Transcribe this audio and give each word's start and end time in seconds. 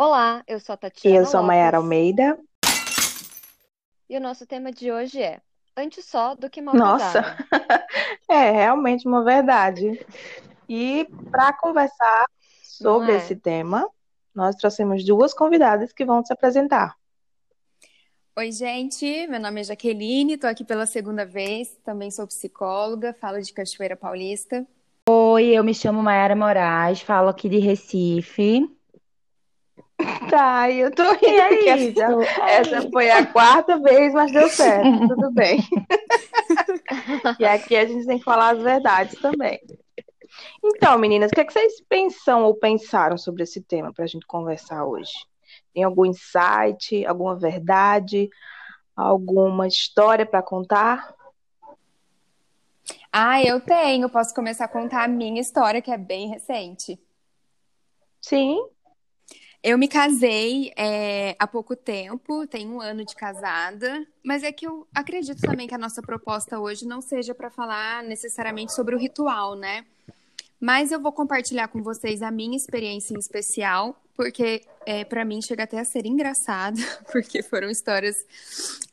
Olá, 0.00 0.44
eu 0.46 0.60
sou 0.60 0.74
a 0.74 0.76
E 0.76 0.78
Tatiana 0.78 1.16
eu 1.16 1.26
sou 1.26 1.40
a 1.40 1.42
Mayara 1.42 1.78
Lopes 1.78 1.84
Almeida. 1.84 2.38
e 4.08 4.16
o 4.16 4.20
nosso 4.20 4.46
tema 4.46 4.70
de 4.70 4.92
hoje 4.92 5.20
é 5.20 5.40
Antes 5.76 6.04
só 6.04 6.36
do 6.36 6.48
que 6.48 6.62
mal 6.62 6.72
Nossa, 6.72 7.36
é 8.30 8.48
realmente 8.52 9.08
uma 9.08 9.24
verdade. 9.24 10.06
E 10.68 11.04
para 11.32 11.52
conversar 11.52 12.26
sobre 12.62 13.10
é? 13.10 13.16
esse 13.16 13.34
tema, 13.34 13.90
nós 14.32 14.54
trouxemos 14.54 15.04
duas 15.04 15.34
convidadas 15.34 15.92
que 15.92 16.04
vão 16.04 16.24
se 16.24 16.32
apresentar. 16.32 16.94
Oi, 18.36 18.52
gente. 18.52 19.26
Meu 19.26 19.40
nome 19.40 19.62
é 19.62 19.64
Jaqueline, 19.64 20.38
tô 20.38 20.46
aqui 20.46 20.64
pela 20.64 20.86
segunda 20.86 21.26
vez. 21.26 21.76
Também 21.84 22.12
sou 22.12 22.24
psicóloga, 22.24 23.12
falo 23.20 23.42
de 23.42 23.52
Cachoeira 23.52 23.96
Paulista. 23.96 24.64
Oi, 25.08 25.46
eu 25.46 25.64
me 25.64 25.74
chamo 25.74 26.00
Mayara 26.00 26.36
Moraes, 26.36 27.00
falo 27.00 27.28
aqui 27.28 27.48
de 27.48 27.58
Recife. 27.58 28.77
Tá, 30.30 30.70
eu 30.70 30.94
tô 30.94 31.02
rindo 31.02 31.26
é 31.26 31.48
porque 31.48 31.68
essa, 31.68 31.82
isso. 31.82 32.40
essa 32.40 32.90
foi 32.90 33.10
a 33.10 33.26
quarta 33.26 33.78
vez, 33.80 34.12
mas 34.12 34.30
deu 34.30 34.48
certo, 34.48 35.08
tudo 35.08 35.30
bem. 35.32 35.60
E 37.38 37.44
aqui 37.44 37.76
a 37.76 37.86
gente 37.86 38.06
tem 38.06 38.18
que 38.18 38.24
falar 38.24 38.54
as 38.54 38.62
verdades 38.62 39.20
também. 39.20 39.60
Então, 40.64 40.98
meninas, 40.98 41.30
o 41.30 41.34
que 41.34 41.40
é 41.40 41.44
que 41.44 41.52
vocês 41.52 41.80
pensam 41.88 42.44
ou 42.44 42.54
pensaram 42.54 43.18
sobre 43.18 43.42
esse 43.42 43.60
tema 43.60 43.92
para 43.92 44.04
a 44.04 44.06
gente 44.06 44.26
conversar 44.26 44.84
hoje? 44.86 45.12
Tem 45.74 45.84
algum 45.84 46.06
insight, 46.06 47.04
alguma 47.06 47.36
verdade, 47.36 48.28
alguma 48.96 49.66
história 49.66 50.24
para 50.24 50.42
contar? 50.42 51.14
Ah, 53.12 53.42
eu 53.42 53.60
tenho. 53.60 54.08
Posso 54.08 54.34
começar 54.34 54.64
a 54.64 54.68
contar 54.68 55.04
a 55.04 55.08
minha 55.08 55.40
história, 55.40 55.82
que 55.82 55.90
é 55.90 55.98
bem 55.98 56.28
recente. 56.28 56.98
Sim, 58.20 58.58
Eu 59.68 59.76
me 59.76 59.86
casei 59.86 60.72
é, 60.78 61.36
há 61.38 61.46
pouco 61.46 61.76
tempo, 61.76 62.46
tenho 62.46 62.70
um 62.70 62.80
ano 62.80 63.04
de 63.04 63.14
casada, 63.14 64.06
mas 64.24 64.42
é 64.42 64.50
que 64.50 64.66
eu 64.66 64.88
acredito 64.94 65.42
também 65.42 65.68
que 65.68 65.74
a 65.74 65.78
nossa 65.78 66.00
proposta 66.00 66.58
hoje 66.58 66.86
não 66.86 67.02
seja 67.02 67.34
para 67.34 67.50
falar 67.50 68.02
necessariamente 68.02 68.72
sobre 68.72 68.94
o 68.94 68.98
ritual, 68.98 69.54
né? 69.54 69.84
Mas 70.58 70.90
eu 70.90 70.98
vou 70.98 71.12
compartilhar 71.12 71.68
com 71.68 71.82
vocês 71.82 72.22
a 72.22 72.30
minha 72.30 72.56
experiência 72.56 73.12
em 73.12 73.18
especial, 73.18 73.94
porque 74.18 74.62
é, 74.84 75.04
para 75.04 75.24
mim 75.24 75.40
chega 75.40 75.62
até 75.62 75.78
a 75.78 75.84
ser 75.84 76.04
engraçado, 76.04 76.76
porque 77.12 77.40
foram 77.40 77.70
histórias 77.70 78.26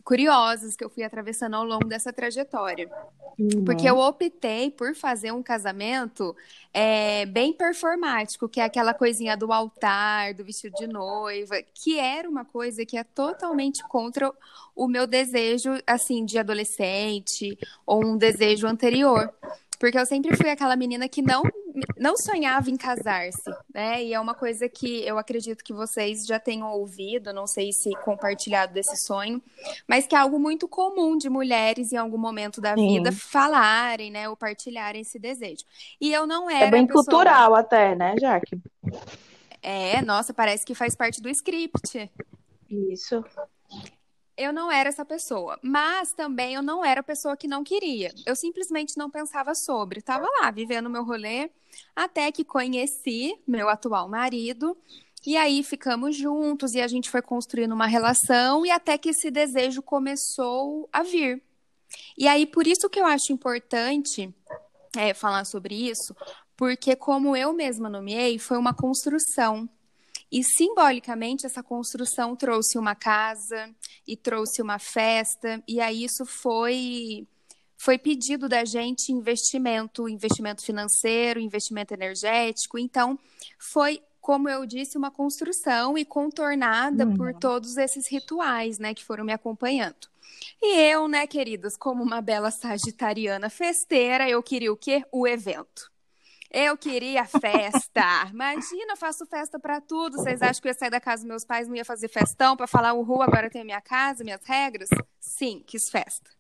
curiosas 0.04 0.76
que 0.76 0.84
eu 0.86 0.90
fui 0.90 1.02
atravessando 1.02 1.56
ao 1.56 1.66
longo 1.66 1.88
dessa 1.88 2.14
trajetória. 2.14 2.88
Porque 3.66 3.90
eu 3.90 3.98
optei 3.98 4.70
por 4.70 4.94
fazer 4.94 5.32
um 5.32 5.42
casamento 5.42 6.36
é, 6.72 7.26
bem 7.26 7.52
performático, 7.52 8.48
que 8.48 8.60
é 8.60 8.66
aquela 8.66 8.94
coisinha 8.94 9.36
do 9.36 9.52
altar, 9.52 10.36
do 10.36 10.46
vestido 10.46 10.76
de 10.76 10.86
noiva, 10.86 11.56
que 11.74 11.98
era 11.98 12.30
uma 12.30 12.46
coisa 12.46 12.86
que 12.86 12.96
é 12.96 13.04
totalmente 13.04 13.84
contra 13.88 14.32
o 14.76 14.88
meu 14.88 15.08
desejo, 15.08 15.72
assim, 15.88 16.24
de 16.24 16.38
adolescente 16.38 17.58
ou 17.84 18.06
um 18.06 18.16
desejo 18.16 18.68
anterior. 18.68 19.34
Porque 19.80 19.98
eu 19.98 20.06
sempre 20.06 20.38
fui 20.38 20.52
aquela 20.52 20.76
menina 20.76 21.10
que 21.10 21.24
não, 21.24 21.42
não 21.98 22.16
sonhava 22.18 22.70
em 22.70 22.78
casar-se, 22.78 23.50
né? 23.74 24.04
E 24.04 24.14
é 24.14 24.20
uma 24.20 24.34
coisa 24.34 24.70
que 24.70 25.06
eu 25.06 25.18
acredito 25.18 25.64
que 25.64 25.74
vocês 25.74 26.26
já 26.26 26.40
tenham 26.40 26.72
ouvido, 26.72 27.34
não 27.34 27.46
sei 27.46 27.74
se 27.74 27.92
compartilhado 28.04 28.74
desse 28.74 28.98
sonho, 28.98 29.42
mas 29.88 30.08
que 30.08 30.16
é 30.16 30.18
algo 30.18 30.40
muito 30.40 30.68
comum 30.68 31.18
de 31.18 31.30
mulheres 31.30 31.92
em 31.92 31.98
algum 31.98 32.18
momento 32.18 32.62
da 32.62 32.76
Sim. 32.76 32.88
vida 32.88 33.12
falarem, 33.12 34.12
né, 34.12 34.30
ou 34.30 34.38
partilharem 34.38 35.02
esse 35.02 35.20
desejo. 35.20 35.64
E 36.00 36.14
eu 36.14 36.26
não 36.26 36.50
é 36.50 36.62
era 36.62 36.72
bem 36.72 36.84
a 36.84 36.88
pessoa. 36.88 37.04
cultural 37.04 37.56
até, 37.56 37.96
né, 37.96 38.16
Jaque? 38.20 38.60
É, 39.62 40.02
nossa, 40.02 40.34
parece 40.34 40.66
que 40.66 40.76
faz 40.76 40.96
parte 40.96 41.22
do 41.22 41.30
script. 41.30 42.10
Isso. 42.70 43.24
Eu 44.38 44.52
não 44.52 44.70
era 44.70 44.90
essa 44.90 45.06
pessoa, 45.06 45.58
mas 45.62 46.12
também 46.12 46.56
eu 46.56 46.62
não 46.62 46.84
era 46.84 47.00
a 47.00 47.04
pessoa 47.04 47.38
que 47.38 47.48
não 47.48 47.64
queria. 47.64 48.14
Eu 48.26 48.36
simplesmente 48.36 48.98
não 48.98 49.10
pensava 49.10 49.56
sobre. 49.56 50.02
Tava 50.02 50.28
lá, 50.42 50.52
vivendo 50.52 50.90
meu 50.90 51.06
rolê, 51.06 51.50
até 51.96 52.32
que 52.32 52.44
conheci 52.44 53.38
meu 53.48 53.70
atual 53.70 54.10
marido. 54.10 54.78
E 55.26 55.38
aí 55.38 55.64
ficamos 55.64 56.16
juntos 56.16 56.76
e 56.76 56.82
a 56.82 56.88
gente 56.88 57.10
foi 57.10 57.22
construindo 57.22 57.72
uma 57.72 57.88
relação 57.88 58.66
e 58.66 58.70
até 58.70 58.98
que 58.98 59.10
esse 59.10 59.32
desejo 59.32 59.82
começou 59.82 60.88
a 60.92 61.02
vir. 61.02 61.42
E 62.18 62.28
aí, 62.28 62.46
por 62.46 62.68
isso 62.68 62.90
que 62.90 63.00
eu 63.00 63.06
acho 63.06 63.32
importante 63.34 64.34
é, 64.96 65.14
falar 65.14 65.46
sobre 65.46 65.76
isso, 65.76 66.16
porque 66.56 66.96
como 66.96 67.36
eu 67.36 67.54
mesma 67.54 67.90
nomeei, 67.90 68.38
foi 68.38 68.58
uma 68.58 68.74
construção. 68.74 69.68
E 70.36 70.44
simbolicamente 70.44 71.46
essa 71.46 71.64
construção 71.64 72.36
trouxe 72.36 72.78
uma 72.78 72.94
casa 72.94 73.74
e 74.06 74.18
trouxe 74.18 74.62
uma 74.62 74.78
festa, 74.78 75.64
e 75.66 75.80
aí 75.80 76.04
isso 76.04 76.26
foi 76.26 77.26
foi 77.78 77.98
pedido 77.98 78.50
da 78.50 78.66
gente 78.66 79.14
investimento, 79.14 80.10
investimento 80.10 80.62
financeiro, 80.62 81.40
investimento 81.40 81.94
energético. 81.94 82.78
Então, 82.78 83.18
foi, 83.58 84.02
como 84.20 84.50
eu 84.50 84.66
disse, 84.66 84.98
uma 84.98 85.10
construção 85.12 85.98
e 85.98 86.04
contornada 86.04 87.06
por 87.06 87.32
Uhum. 87.32 87.40
todos 87.40 87.78
esses 87.78 88.10
rituais, 88.12 88.78
né, 88.78 88.94
que 88.94 89.06
foram 89.06 89.24
me 89.24 89.32
acompanhando. 89.34 90.10
E 90.62 90.80
eu, 90.82 91.08
né, 91.08 91.26
queridas, 91.28 91.78
como 91.78 92.04
uma 92.04 92.22
bela 92.22 92.52
sagitariana 92.52 93.50
festeira, 93.50 94.30
eu 94.30 94.44
queria 94.44 94.74
o 94.74 94.78
quê? 94.78 95.04
O 95.14 95.26
evento. 95.28 95.95
Eu 96.58 96.78
queria 96.78 97.26
festa. 97.26 98.30
Imagina, 98.32 98.94
eu 98.94 98.96
faço 98.96 99.26
festa 99.26 99.60
pra 99.60 99.82
tudo. 99.82 100.16
Vocês 100.16 100.42
acham 100.42 100.62
que 100.62 100.70
eu 100.70 100.72
ia 100.72 100.74
sair 100.74 100.90
da 100.90 101.02
casa 101.02 101.24
dos 101.24 101.28
meus 101.28 101.44
pais, 101.44 101.68
não 101.68 101.76
ia 101.76 101.84
fazer 101.84 102.08
festão 102.08 102.56
pra 102.56 102.66
falar, 102.66 102.94
uhul, 102.94 103.22
agora 103.22 103.48
eu 103.48 103.52
tenho 103.52 103.66
minha 103.66 103.82
casa, 103.82 104.24
minhas 104.24 104.40
regras? 104.46 104.88
Sim, 105.20 105.62
quis 105.68 105.90
festa. 105.90 106.32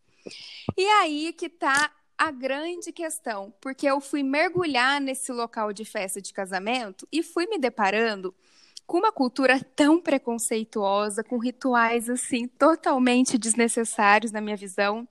E 0.77 0.85
aí 0.85 1.33
que 1.33 1.49
tá 1.49 1.91
a 2.17 2.31
grande 2.31 2.93
questão, 2.93 3.53
porque 3.59 3.85
eu 3.85 3.99
fui 3.99 4.23
mergulhar 4.23 5.01
nesse 5.01 5.33
local 5.33 5.73
de 5.73 5.83
festa 5.83 6.21
de 6.21 6.31
casamento 6.31 7.05
e 7.11 7.21
fui 7.21 7.45
me 7.45 7.59
deparando 7.59 8.33
com 8.87 8.99
uma 8.99 9.11
cultura 9.11 9.59
tão 9.75 9.99
preconceituosa, 9.99 11.25
com 11.25 11.37
rituais 11.37 12.09
assim 12.09 12.47
totalmente 12.47 13.37
desnecessários 13.37 14.31
na 14.31 14.39
minha 14.39 14.55
visão. 14.55 15.05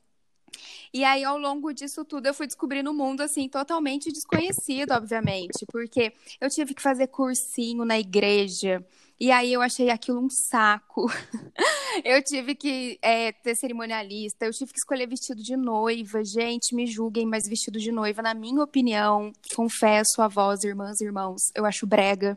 E 0.93 1.05
aí, 1.05 1.25
ao 1.25 1.39
longo 1.39 1.73
disso 1.73 2.05
tudo, 2.05 2.27
eu 2.27 2.35
fui 2.35 2.47
descobrindo 2.47 2.91
um 2.91 2.95
mundo, 2.95 3.21
assim, 3.23 3.49
totalmente 3.49 4.13
desconhecido, 4.13 4.93
obviamente, 4.93 5.67
porque 5.71 6.13
eu 6.41 6.49
tive 6.49 6.75
que 6.75 6.83
fazer 6.83 7.09
cursinho 7.09 7.85
na 7.85 7.99
igreja, 7.99 8.85
e 9.19 9.31
aí 9.31 9.53
eu 9.53 9.63
achei 9.63 9.91
aquilo 9.91 10.21
um 10.21 10.29
saco. 10.31 11.07
Eu 12.05 12.21
tive 12.23 12.57
que 12.57 12.99
é, 13.01 13.31
ter 13.31 13.55
cerimonialista, 13.55 14.45
eu 14.45 14.51
tive 14.51 14.73
que 14.73 14.79
escolher 14.81 15.07
vestido 15.07 15.41
de 15.41 15.57
noiva. 15.57 16.25
Gente, 16.25 16.75
me 16.75 16.89
julguem, 16.89 17.25
mas 17.25 17.49
vestido 17.49 17.79
de 17.79 17.93
noiva, 17.93 18.21
na 18.21 18.35
minha 18.35 18.61
opinião, 18.61 19.33
confesso 19.55 20.21
a 20.21 20.27
vós, 20.27 20.65
irmãs 20.65 21.01
e 21.01 21.05
irmãos, 21.05 21.53
eu 21.55 21.65
acho 21.65 21.87
brega. 21.87 22.37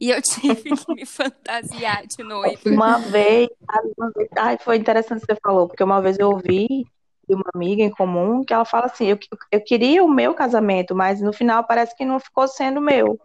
E 0.00 0.10
eu 0.10 0.20
tive 0.22 0.76
que 0.76 0.94
me 0.94 1.06
fantasiar 1.06 2.04
de 2.08 2.24
noiva. 2.24 2.60
Uma 2.66 2.98
vez, 2.98 3.48
uma 3.96 4.10
vez, 4.10 4.28
ai, 4.36 4.58
foi 4.58 4.76
interessante 4.76 5.20
que 5.20 5.32
você 5.32 5.38
falou, 5.40 5.68
porque 5.68 5.84
uma 5.84 6.02
vez 6.02 6.18
eu 6.18 6.30
ouvi 6.30 6.84
de 7.28 7.34
uma 7.34 7.44
amiga 7.54 7.82
em 7.82 7.90
comum 7.90 8.44
que 8.44 8.52
ela 8.54 8.64
fala 8.64 8.86
assim: 8.86 9.06
eu, 9.06 9.18
eu 9.52 9.64
queria 9.64 10.04
o 10.04 10.08
meu 10.10 10.34
casamento, 10.34 10.94
mas 10.94 11.20
no 11.20 11.32
final 11.32 11.64
parece 11.66 11.96
que 11.96 12.04
não 12.04 12.20
ficou 12.20 12.48
sendo 12.48 12.80
meu. 12.80 13.18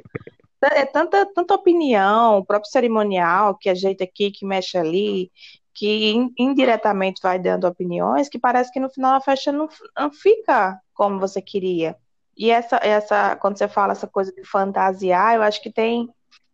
É 0.61 0.85
tanta, 0.85 1.25
tanta 1.33 1.53
opinião, 1.55 2.37
o 2.39 2.45
próprio 2.45 2.71
cerimonial 2.71 3.57
que 3.57 3.69
ajeita 3.69 4.03
aqui, 4.05 4.31
que 4.31 4.45
mexe 4.45 4.77
ali, 4.77 5.29
que 5.73 6.11
in- 6.11 6.33
indiretamente 6.39 7.21
vai 7.21 7.37
dando 7.37 7.67
opiniões, 7.67 8.29
que 8.29 8.39
parece 8.39 8.71
que 8.71 8.79
no 8.79 8.89
final 8.89 9.15
a 9.15 9.21
festa 9.21 9.51
não, 9.51 9.67
não 9.97 10.11
fica 10.11 10.79
como 10.93 11.19
você 11.19 11.41
queria. 11.41 11.97
E 12.37 12.49
essa, 12.49 12.77
essa, 12.81 13.35
quando 13.35 13.57
você 13.57 13.67
fala 13.67 13.91
essa 13.91 14.07
coisa 14.07 14.31
de 14.31 14.43
fantasiar, 14.45 15.35
eu 15.35 15.41
acho 15.43 15.61
que 15.61 15.71
tem 15.71 16.07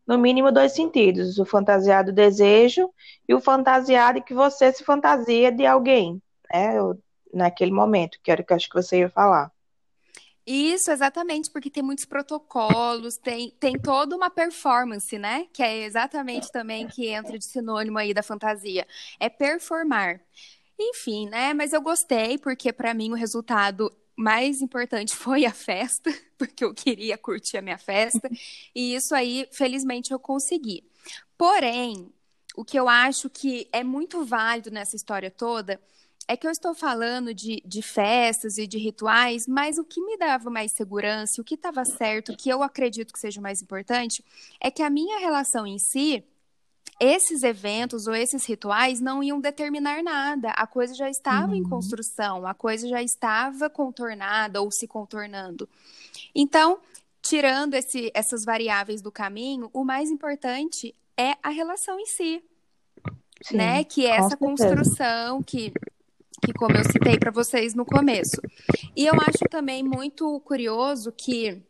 no 0.07 0.17
mínimo 0.17 0.51
dois 0.51 0.73
sentidos: 0.73 1.37
o 1.37 1.45
fantasiar 1.45 2.03
do 2.03 2.11
desejo 2.13 2.89
e 3.27 3.33
o 3.35 3.39
fantasiar 3.41 4.15
de 4.15 4.21
que 4.21 4.33
você 4.33 4.71
se 4.73 4.83
fantasia 4.83 5.51
de 5.51 5.65
alguém, 5.67 6.19
né? 6.51 6.73
Naquele 7.33 7.71
momento, 7.71 8.19
que 8.23 8.31
era 8.31 8.41
o 8.41 8.45
que 8.45 8.51
eu 8.51 8.57
acho 8.57 8.69
que 8.69 8.75
você 8.75 8.99
ia 8.99 9.09
falar. 9.09 9.51
Isso, 10.51 10.89
exatamente, 10.89 11.51
porque 11.51 11.69
tem 11.69 11.83
muitos 11.83 12.05
protocolos, 12.05 13.17
tem, 13.17 13.51
tem 13.59 13.77
toda 13.77 14.15
uma 14.15 14.31
performance, 14.31 15.15
né? 15.19 15.45
Que 15.53 15.61
é 15.61 15.83
exatamente 15.83 16.51
também 16.51 16.87
que 16.87 17.07
entra 17.07 17.37
de 17.37 17.45
sinônimo 17.45 17.99
aí 17.99 18.15
da 18.15 18.23
fantasia. 18.23 18.87
É 19.19 19.29
performar. 19.29 20.19
Enfim, 20.79 21.29
né? 21.29 21.53
Mas 21.53 21.71
eu 21.71 21.81
gostei, 21.81 22.39
porque 22.39 22.73
para 22.73 22.95
mim 22.95 23.11
o 23.11 23.15
resultado 23.15 23.95
mais 24.15 24.59
importante 24.59 25.13
foi 25.15 25.45
a 25.45 25.53
festa, 25.53 26.11
porque 26.35 26.65
eu 26.65 26.73
queria 26.73 27.15
curtir 27.15 27.57
a 27.57 27.61
minha 27.61 27.77
festa, 27.77 28.27
e 28.73 28.95
isso 28.95 29.13
aí, 29.13 29.47
felizmente, 29.51 30.11
eu 30.11 30.19
consegui. 30.19 30.83
Porém, 31.37 32.11
o 32.55 32.65
que 32.65 32.79
eu 32.79 32.89
acho 32.89 33.29
que 33.29 33.69
é 33.71 33.83
muito 33.83 34.25
válido 34.25 34.71
nessa 34.71 34.95
história 34.95 35.29
toda 35.29 35.79
é 36.29 36.37
que 36.37 36.45
eu 36.45 36.51
estou 36.51 36.75
falando 36.75 37.33
de, 37.33 37.59
de 37.65 37.81
festas 37.81 38.59
e 38.59 38.67
de 38.67 38.77
rituais, 38.77 39.47
mas 39.47 39.79
o 39.79 39.83
que 39.83 39.99
me 39.99 40.15
dava 40.15 40.51
mais 40.51 40.71
segurança, 40.71 41.41
o 41.41 41.43
que 41.43 41.55
estava 41.55 41.83
certo, 41.83 42.31
o 42.31 42.37
que 42.37 42.47
eu 42.47 42.61
acredito 42.61 43.11
que 43.11 43.19
seja 43.19 43.39
o 43.39 43.43
mais 43.43 43.63
importante, 43.63 44.23
é 44.61 44.69
que 44.69 44.83
a 44.83 44.91
minha 44.91 45.17
relação 45.17 45.65
em 45.65 45.79
si 45.79 46.23
esses 46.99 47.41
eventos 47.41 48.05
ou 48.05 48.13
esses 48.13 48.45
rituais 48.45 48.99
não 48.99 49.23
iam 49.23 49.39
determinar 49.41 50.03
nada. 50.03 50.51
A 50.51 50.67
coisa 50.67 50.93
já 50.93 51.09
estava 51.09 51.53
uhum. 51.53 51.55
em 51.55 51.63
construção, 51.63 52.45
a 52.45 52.53
coisa 52.53 52.87
já 52.87 53.01
estava 53.01 53.67
contornada 53.67 54.61
ou 54.61 54.69
se 54.69 54.87
contornando. 54.87 55.67
Então, 56.35 56.77
tirando 57.23 57.73
esse, 57.73 58.11
essas 58.13 58.45
variáveis 58.45 59.01
do 59.01 59.11
caminho, 59.11 59.67
o 59.73 59.83
mais 59.83 60.11
importante 60.11 60.93
é 61.17 61.35
a 61.41 61.49
relação 61.49 61.99
em 61.99 62.05
si, 62.05 62.43
Sim, 63.41 63.57
né? 63.57 63.83
Que 63.83 64.05
é 64.05 64.11
essa 64.11 64.29
certeza. 64.29 64.37
construção 64.37 65.41
que 65.41 65.73
que 66.49 66.57
como 66.57 66.75
eu 66.75 66.83
citei 66.83 67.17
para 67.17 67.31
vocês 67.31 67.75
no 67.75 67.85
começo. 67.85 68.41
E 68.95 69.05
eu 69.05 69.13
acho 69.13 69.45
também 69.49 69.83
muito 69.83 70.39
curioso 70.41 71.11
que 71.11 71.61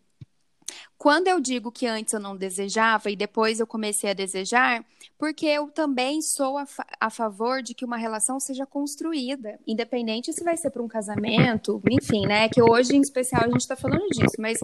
quando 0.98 1.28
eu 1.28 1.40
digo 1.40 1.72
que 1.72 1.88
antes 1.88 2.14
eu 2.14 2.20
não 2.20 2.36
desejava 2.36 3.10
e 3.10 3.16
depois 3.16 3.60
eu 3.60 3.68
comecei 3.68 4.12
a 4.12 4.14
desejar, 4.14 4.86
porque 5.18 5.46
eu 5.46 5.68
também 5.68 6.22
sou 6.22 6.58
a, 6.58 6.66
fa 6.66 6.86
a 7.00 7.10
favor 7.10 7.62
de 7.62 7.74
que 7.74 7.86
uma 7.86 7.98
relação 7.98 8.40
seja 8.40 8.66
construída, 8.66 9.60
independente 9.66 10.32
se 10.32 10.44
vai 10.44 10.56
ser 10.56 10.70
para 10.70 10.84
um 10.84 10.88
casamento, 10.88 11.82
enfim, 11.90 12.26
né? 12.26 12.48
Que 12.50 12.62
hoje 12.62 12.96
em 12.96 13.02
especial 13.02 13.44
a 13.44 13.48
gente 13.48 13.62
está 13.62 13.76
falando 13.76 14.08
disso, 14.10 14.36
mas 14.38 14.60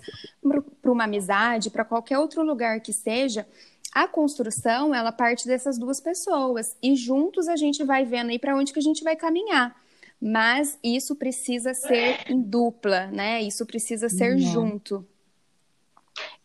para 0.81 0.91
uma 0.91 1.05
amizade, 1.05 1.69
para 1.69 1.85
qualquer 1.85 2.19
outro 2.19 2.43
lugar 2.43 2.79
que 2.81 2.93
seja, 2.93 3.47
a 3.93 4.07
construção 4.07 4.93
ela 4.93 5.11
parte 5.11 5.47
dessas 5.47 5.77
duas 5.77 5.99
pessoas 5.99 6.75
e 6.83 6.95
juntos 6.95 7.47
a 7.47 7.55
gente 7.55 7.83
vai 7.83 8.05
vendo 8.05 8.29
aí 8.29 8.39
para 8.39 8.55
onde 8.55 8.73
que 8.73 8.79
a 8.79 8.83
gente 8.83 9.03
vai 9.03 9.15
caminhar. 9.15 9.75
Mas 10.21 10.79
isso 10.83 11.15
precisa 11.15 11.73
ser 11.73 12.19
em 12.29 12.41
dupla, 12.41 13.07
né? 13.07 13.41
Isso 13.41 13.65
precisa 13.65 14.09
ser 14.09 14.33
uhum. 14.33 14.39
junto. 14.39 15.07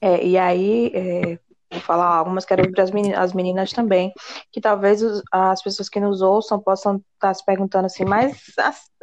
É, 0.00 0.26
e 0.26 0.36
aí, 0.36 0.90
é, 0.94 1.38
vou 1.70 1.80
falar 1.80 2.16
algumas 2.16 2.44
quero 2.44 2.70
para 2.72 2.82
as 2.82 2.90
meninas, 2.90 3.18
as 3.18 3.32
meninas 3.32 3.72
também, 3.72 4.12
que 4.50 4.60
talvez 4.60 5.02
os, 5.02 5.22
as 5.30 5.62
pessoas 5.62 5.88
que 5.88 6.00
nos 6.00 6.20
ouçam 6.20 6.58
possam 6.58 6.96
estar 6.96 7.28
tá 7.28 7.34
se 7.34 7.44
perguntando 7.44 7.86
assim, 7.86 8.04
mas 8.04 8.36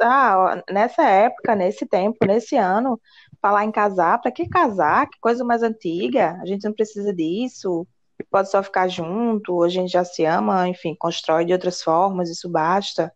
ah, 0.00 0.62
nessa 0.70 1.02
época, 1.02 1.54
nesse 1.54 1.86
tempo, 1.86 2.18
nesse 2.26 2.56
ano, 2.56 3.00
falar 3.40 3.64
em 3.64 3.72
casar, 3.72 4.20
para 4.20 4.30
que 4.30 4.48
casar? 4.48 5.08
Que 5.08 5.18
coisa 5.20 5.44
mais 5.44 5.62
antiga, 5.62 6.38
a 6.42 6.46
gente 6.46 6.64
não 6.64 6.74
precisa 6.74 7.12
disso, 7.14 7.86
pode 8.30 8.50
só 8.50 8.62
ficar 8.62 8.88
junto, 8.88 9.62
a 9.62 9.68
gente 9.68 9.90
já 9.90 10.04
se 10.04 10.24
ama, 10.24 10.68
enfim, 10.68 10.94
constrói 10.98 11.44
de 11.44 11.52
outras 11.52 11.82
formas, 11.82 12.28
isso 12.28 12.48
basta. 12.48 13.12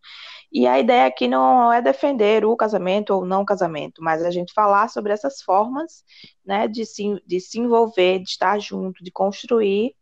E 0.52 0.66
a 0.66 0.78
ideia 0.78 1.06
aqui 1.06 1.26
não 1.26 1.72
é 1.72 1.80
defender 1.80 2.44
o 2.44 2.54
casamento 2.54 3.14
ou 3.14 3.24
não 3.24 3.44
casamento, 3.44 4.02
mas 4.02 4.22
a 4.22 4.30
gente 4.30 4.52
falar 4.52 4.88
sobre 4.88 5.12
essas 5.12 5.40
formas 5.40 6.04
né, 6.44 6.68
de, 6.68 6.84
se, 6.84 7.22
de 7.26 7.40
se 7.40 7.58
envolver, 7.58 8.18
de 8.18 8.28
estar 8.28 8.58
junto, 8.58 9.02
de 9.02 9.10
construir 9.10 9.94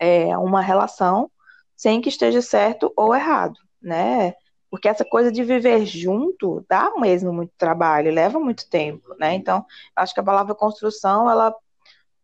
é, 0.00 0.36
uma 0.36 0.60
relação 0.60 1.30
sem 1.76 2.00
que 2.00 2.08
esteja 2.08 2.42
certo 2.42 2.92
ou 2.96 3.14
errado, 3.14 3.58
né? 3.80 4.34
Porque 4.68 4.88
essa 4.88 5.04
coisa 5.04 5.30
de 5.30 5.42
viver 5.44 5.86
junto 5.86 6.64
dá 6.68 6.92
mesmo 6.98 7.32
muito 7.32 7.52
trabalho, 7.56 8.12
leva 8.12 8.40
muito 8.40 8.68
tempo, 8.68 9.14
né? 9.18 9.34
Então, 9.34 9.64
acho 9.94 10.12
que 10.12 10.20
a 10.20 10.24
palavra 10.24 10.54
construção, 10.54 11.30
ela 11.30 11.54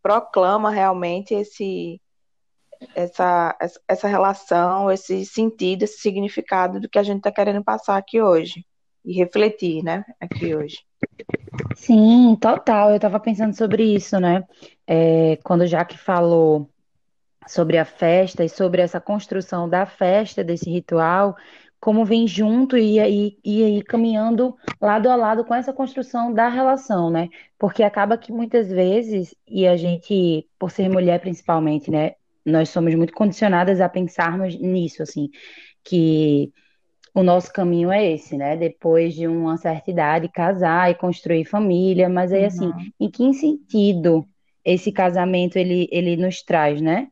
proclama 0.03 0.71
realmente 0.71 1.35
esse 1.35 2.01
essa, 2.95 3.57
essa 3.89 4.09
relação, 4.09 4.91
esse 4.91 5.25
sentido, 5.25 5.83
esse 5.83 5.99
significado 5.99 6.81
do 6.81 6.89
que 6.89 6.99
a 6.99 7.03
gente 7.03 7.19
está 7.19 7.33
querendo 7.33 7.63
passar 7.63 7.97
aqui 7.97 8.21
hoje 8.21 8.65
e 9.05 9.13
refletir, 9.15 9.83
né, 9.83 10.05
aqui 10.21 10.55
hoje. 10.55 10.79
Sim, 11.75 12.37
total. 12.41 12.91
Eu 12.91 12.97
estava 12.97 13.21
pensando 13.21 13.57
sobre 13.57 13.85
isso, 13.85 14.19
né? 14.19 14.45
É, 14.87 15.37
quando 15.45 15.63
o 15.63 15.67
Jaque 15.67 15.97
falou 15.97 16.69
sobre 17.47 17.79
a 17.79 17.85
festa 17.85 18.45
e 18.45 18.49
sobre 18.49 18.83
essa 18.83 19.01
construção 19.01 19.69
da 19.69 19.87
festa, 19.87 20.43
desse 20.43 20.69
ritual, 20.69 21.37
como 21.79 22.05
vem 22.05 22.27
junto 22.27 22.77
e 22.77 22.99
aí 22.99 23.39
e, 23.45 23.79
e, 23.79 23.83
caminhando 23.83 24.57
lado 24.81 25.09
a 25.09 25.17
lado 25.17 25.45
com 25.45 25.55
essa 25.55 25.73
construção 25.73 26.33
da 26.33 26.49
relação, 26.49 27.11
né? 27.11 27.29
Porque 27.59 27.83
acaba 27.83 28.19
que 28.19 28.33
muitas 28.33 28.69
vezes, 28.69 29.35
e 29.47 29.67
a 29.67 29.77
gente, 29.77 30.49
por 30.59 30.71
ser 30.71 30.89
mulher 30.89 31.21
principalmente, 31.21 31.91
né, 31.91 32.15
nós 32.47 32.69
somos 32.69 32.95
muito 32.95 33.13
condicionadas 33.13 33.81
a 33.81 33.89
pensarmos 33.89 34.59
nisso, 34.59 35.03
assim, 35.03 35.29
que 35.85 36.53
o 37.13 37.23
nosso 37.23 37.53
caminho 37.53 37.91
é 37.91 38.13
esse, 38.13 38.37
né? 38.37 38.57
Depois 38.57 39.15
de 39.15 39.27
uma 39.27 39.57
certa 39.57 39.91
idade, 39.91 40.29
casar 40.29 40.91
e 40.91 40.95
construir 40.95 41.45
família, 41.45 42.09
mas 42.09 42.33
aí, 42.33 42.45
assim, 42.45 42.67
uhum. 42.67 42.77
assim, 42.77 42.93
em 43.01 43.11
que 43.11 43.35
sentido 43.35 44.29
esse 44.65 44.93
casamento 44.93 45.57
ele, 45.57 45.89
ele 45.91 46.17
nos 46.17 46.43
traz, 46.43 46.81
né? 46.81 47.09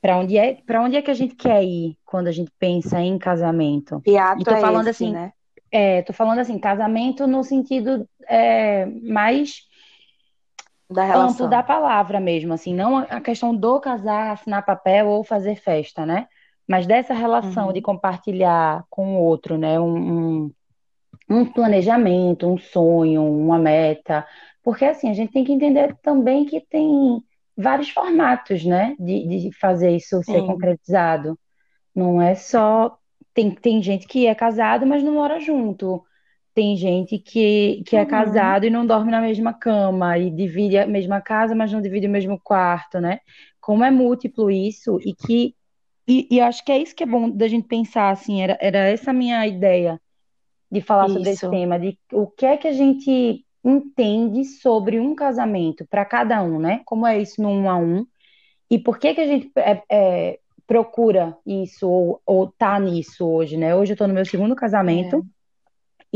Para 0.00 0.18
onde 0.18 0.36
é 0.36 0.58
para 0.66 0.82
onde 0.82 0.96
é 0.96 1.02
que 1.02 1.10
a 1.10 1.14
gente 1.14 1.34
quer 1.34 1.64
ir 1.64 1.96
quando 2.04 2.28
a 2.28 2.32
gente 2.32 2.52
pensa 2.58 3.00
em 3.00 3.18
casamento? 3.18 4.00
E 4.06 4.44
tô 4.44 4.50
é 4.54 4.60
falando 4.60 4.88
esse, 4.88 5.04
assim, 5.04 5.12
né? 5.12 5.32
É, 5.70 6.02
tô 6.02 6.12
falando 6.12 6.38
assim, 6.38 6.58
casamento 6.58 7.26
no 7.26 7.42
sentido 7.42 8.08
é, 8.28 8.86
mais 8.86 9.62
da 10.90 11.04
relação. 11.04 11.30
amplo 11.30 11.48
da 11.48 11.62
palavra 11.62 12.20
mesmo, 12.20 12.52
assim, 12.52 12.74
não 12.74 12.98
a 12.98 13.20
questão 13.20 13.54
do 13.54 13.80
casar, 13.80 14.32
assinar 14.32 14.64
papel 14.64 15.08
ou 15.08 15.24
fazer 15.24 15.56
festa, 15.56 16.06
né? 16.06 16.26
Mas 16.66 16.86
dessa 16.86 17.14
relação 17.14 17.68
uhum. 17.68 17.72
de 17.72 17.80
compartilhar 17.80 18.84
com 18.90 19.16
o 19.16 19.20
outro, 19.20 19.56
né? 19.56 19.78
Um, 19.78 19.96
um, 19.96 20.52
um, 21.28 21.44
planejamento, 21.44 22.46
um 22.46 22.58
sonho, 22.58 23.24
uma 23.24 23.58
meta. 23.58 24.26
Porque, 24.62 24.84
assim, 24.84 25.08
a 25.08 25.12
gente 25.12 25.32
tem 25.32 25.44
que 25.44 25.52
entender 25.52 25.96
também 26.02 26.44
que 26.44 26.60
tem 26.60 27.22
vários 27.56 27.90
formatos, 27.90 28.64
né? 28.64 28.96
De, 28.98 29.26
de 29.26 29.52
fazer 29.52 29.94
isso 29.94 30.22
ser 30.24 30.40
Sim. 30.40 30.46
concretizado. 30.46 31.38
Não 31.94 32.20
é 32.20 32.34
só. 32.34 32.98
Tem, 33.32 33.50
tem 33.50 33.82
gente 33.82 34.06
que 34.08 34.26
é 34.26 34.34
casado, 34.34 34.86
mas 34.86 35.02
não 35.02 35.14
mora 35.14 35.38
junto. 35.38 36.04
Tem 36.56 36.74
gente 36.74 37.18
que, 37.18 37.82
que 37.86 37.94
é 37.94 38.00
uhum. 38.00 38.06
casado 38.06 38.64
e 38.64 38.70
não 38.70 38.86
dorme 38.86 39.10
na 39.10 39.20
mesma 39.20 39.52
cama, 39.52 40.16
e 40.16 40.30
divide 40.30 40.78
a 40.78 40.86
mesma 40.86 41.20
casa, 41.20 41.54
mas 41.54 41.70
não 41.70 41.82
divide 41.82 42.06
o 42.06 42.10
mesmo 42.10 42.40
quarto, 42.42 42.98
né? 42.98 43.20
Como 43.60 43.84
é 43.84 43.90
múltiplo 43.90 44.50
isso, 44.50 44.98
e 45.04 45.14
que. 45.14 45.54
E, 46.08 46.26
e 46.30 46.40
acho 46.40 46.64
que 46.64 46.72
é 46.72 46.78
isso 46.78 46.96
que 46.96 47.02
é 47.02 47.06
bom 47.06 47.28
da 47.28 47.46
gente 47.46 47.68
pensar, 47.68 48.08
assim, 48.08 48.40
era, 48.40 48.56
era 48.58 48.78
essa 48.78 49.10
a 49.10 49.12
minha 49.12 49.46
ideia 49.46 50.00
de 50.72 50.80
falar 50.80 51.08
isso. 51.08 51.14
sobre 51.14 51.30
esse 51.30 51.50
tema, 51.50 51.78
de 51.78 51.98
o 52.10 52.26
que 52.26 52.46
é 52.46 52.56
que 52.56 52.68
a 52.68 52.72
gente 52.72 53.44
entende 53.62 54.42
sobre 54.46 54.98
um 54.98 55.14
casamento 55.14 55.86
para 55.90 56.06
cada 56.06 56.42
um, 56.42 56.58
né? 56.58 56.80
Como 56.86 57.06
é 57.06 57.20
isso 57.20 57.42
no 57.42 57.50
um 57.50 57.68
a 57.68 57.76
um, 57.76 58.06
e 58.70 58.78
por 58.78 58.98
que 58.98 59.12
que 59.12 59.20
a 59.20 59.26
gente 59.26 59.52
é, 59.56 59.82
é, 59.90 60.38
procura 60.66 61.36
isso 61.44 61.86
ou, 61.86 62.22
ou 62.24 62.50
tá 62.50 62.80
nisso 62.80 63.28
hoje, 63.28 63.58
né? 63.58 63.76
Hoje 63.76 63.92
eu 63.92 63.96
tô 63.96 64.06
no 64.06 64.14
meu 64.14 64.24
segundo 64.24 64.56
casamento. 64.56 65.16
É. 65.16 65.35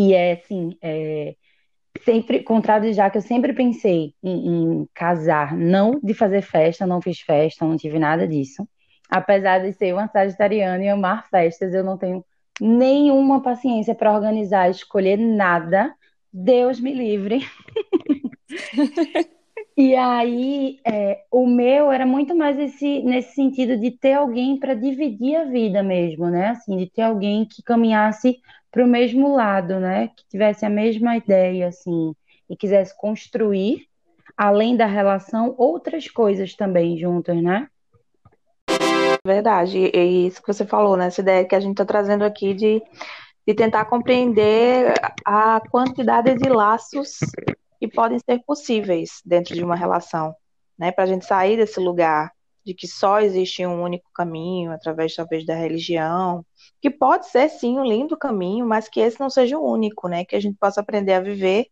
E 0.01 0.15
é 0.15 0.33
assim, 0.33 0.79
é, 0.81 1.37
sempre, 2.03 2.43
contrário 2.43 2.91
já 2.95 3.11
que 3.11 3.19
eu 3.19 3.23
sempre 3.23 3.53
pensei 3.53 4.15
em, 4.23 4.81
em, 4.81 4.89
casar, 4.95 5.55
não 5.55 6.01
de 6.03 6.15
fazer 6.15 6.41
festa, 6.41 6.87
não 6.87 7.03
fiz 7.03 7.21
festa, 7.21 7.67
não 7.67 7.77
tive 7.77 7.99
nada 7.99 8.27
disso. 8.27 8.67
Apesar 9.11 9.59
de 9.59 9.75
ser 9.75 9.93
uma 9.93 10.09
sagitariana 10.09 10.83
e 10.83 10.89
amar 10.89 11.29
festas, 11.29 11.75
eu 11.75 11.85
não 11.85 11.99
tenho 11.99 12.25
nenhuma 12.59 13.43
paciência 13.43 13.95
para 13.95 14.15
organizar, 14.15 14.71
escolher 14.71 15.19
nada. 15.19 15.95
Deus 16.33 16.81
me 16.81 16.95
livre. 16.95 17.41
E 19.77 19.95
aí, 19.95 20.79
é, 20.87 21.25
o 21.31 21.47
meu 21.47 21.91
era 21.91 22.05
muito 22.05 22.35
mais 22.37 22.59
esse, 22.59 23.03
nesse 23.03 23.35
sentido 23.35 23.79
de 23.79 23.91
ter 23.91 24.13
alguém 24.13 24.59
para 24.59 24.75
dividir 24.75 25.37
a 25.37 25.45
vida 25.45 25.83
mesmo, 25.83 26.29
né? 26.29 26.49
Assim, 26.49 26.77
de 26.77 26.91
ter 26.91 27.01
alguém 27.01 27.47
que 27.47 27.63
caminhasse 27.63 28.37
para 28.71 28.85
o 28.85 28.89
mesmo 28.89 29.35
lado, 29.35 29.81
né? 29.81 30.09
Que 30.09 30.25
tivesse 30.29 30.65
a 30.65 30.71
mesma 30.71 31.17
ideia, 31.17 31.69
assim, 31.69 32.15
e 32.49 32.57
quisesse 32.57 32.97
construir, 32.97 33.87
além 34.37 34.77
da 34.77 34.87
relação, 34.87 35.55
outras 35.59 36.09
coisas 36.09 36.55
também 36.55 36.99
juntas, 36.99 37.43
né? 37.43 37.69
Verdade, 39.25 39.91
e 39.93 40.27
isso 40.27 40.41
que 40.41 40.53
você 40.53 40.65
falou, 40.65 40.97
né? 40.97 41.07
Essa 41.07 41.21
ideia 41.21 41.45
que 41.45 41.55
a 41.55 41.61
gente 41.61 41.73
está 41.73 41.85
trazendo 41.85 42.25
aqui 42.25 42.55
de, 42.55 42.83
de 43.47 43.55
tentar 43.55 43.85
compreender 43.85 44.95
a 45.25 45.61
quantidade 45.71 46.35
de 46.37 46.49
laços 46.49 47.19
que 47.79 47.89
podem 47.89 48.19
ser 48.19 48.41
possíveis 48.47 49.21
dentro 49.25 49.55
de 49.55 49.63
uma 49.63 49.77
relação, 49.77 50.35
né? 50.79 50.91
Para 50.91 51.05
a 51.05 51.07
gente 51.07 51.27
sair 51.27 51.57
desse 51.57 51.79
lugar 51.81 52.33
de 52.65 52.75
que 52.75 52.87
só 52.87 53.21
existe 53.21 53.67
um 53.67 53.83
único 53.83 54.11
caminho, 54.15 54.73
através 54.73 55.15
talvez 55.15 55.45
da 55.45 55.55
religião, 55.55 56.45
que 56.81 56.91
pode 56.91 57.27
ser 57.27 57.49
sim 57.49 57.79
um 57.79 57.85
lindo 57.85 58.17
caminho, 58.17 58.67
mas 58.67 58.89
que 58.89 59.01
esse 59.01 59.21
não 59.21 59.29
seja 59.29 59.59
o 59.59 59.65
único, 59.65 60.09
né? 60.09 60.25
Que 60.25 60.35
a 60.35 60.41
gente 60.41 60.57
possa 60.59 60.81
aprender 60.81 61.13
a 61.13 61.21
viver, 61.21 61.67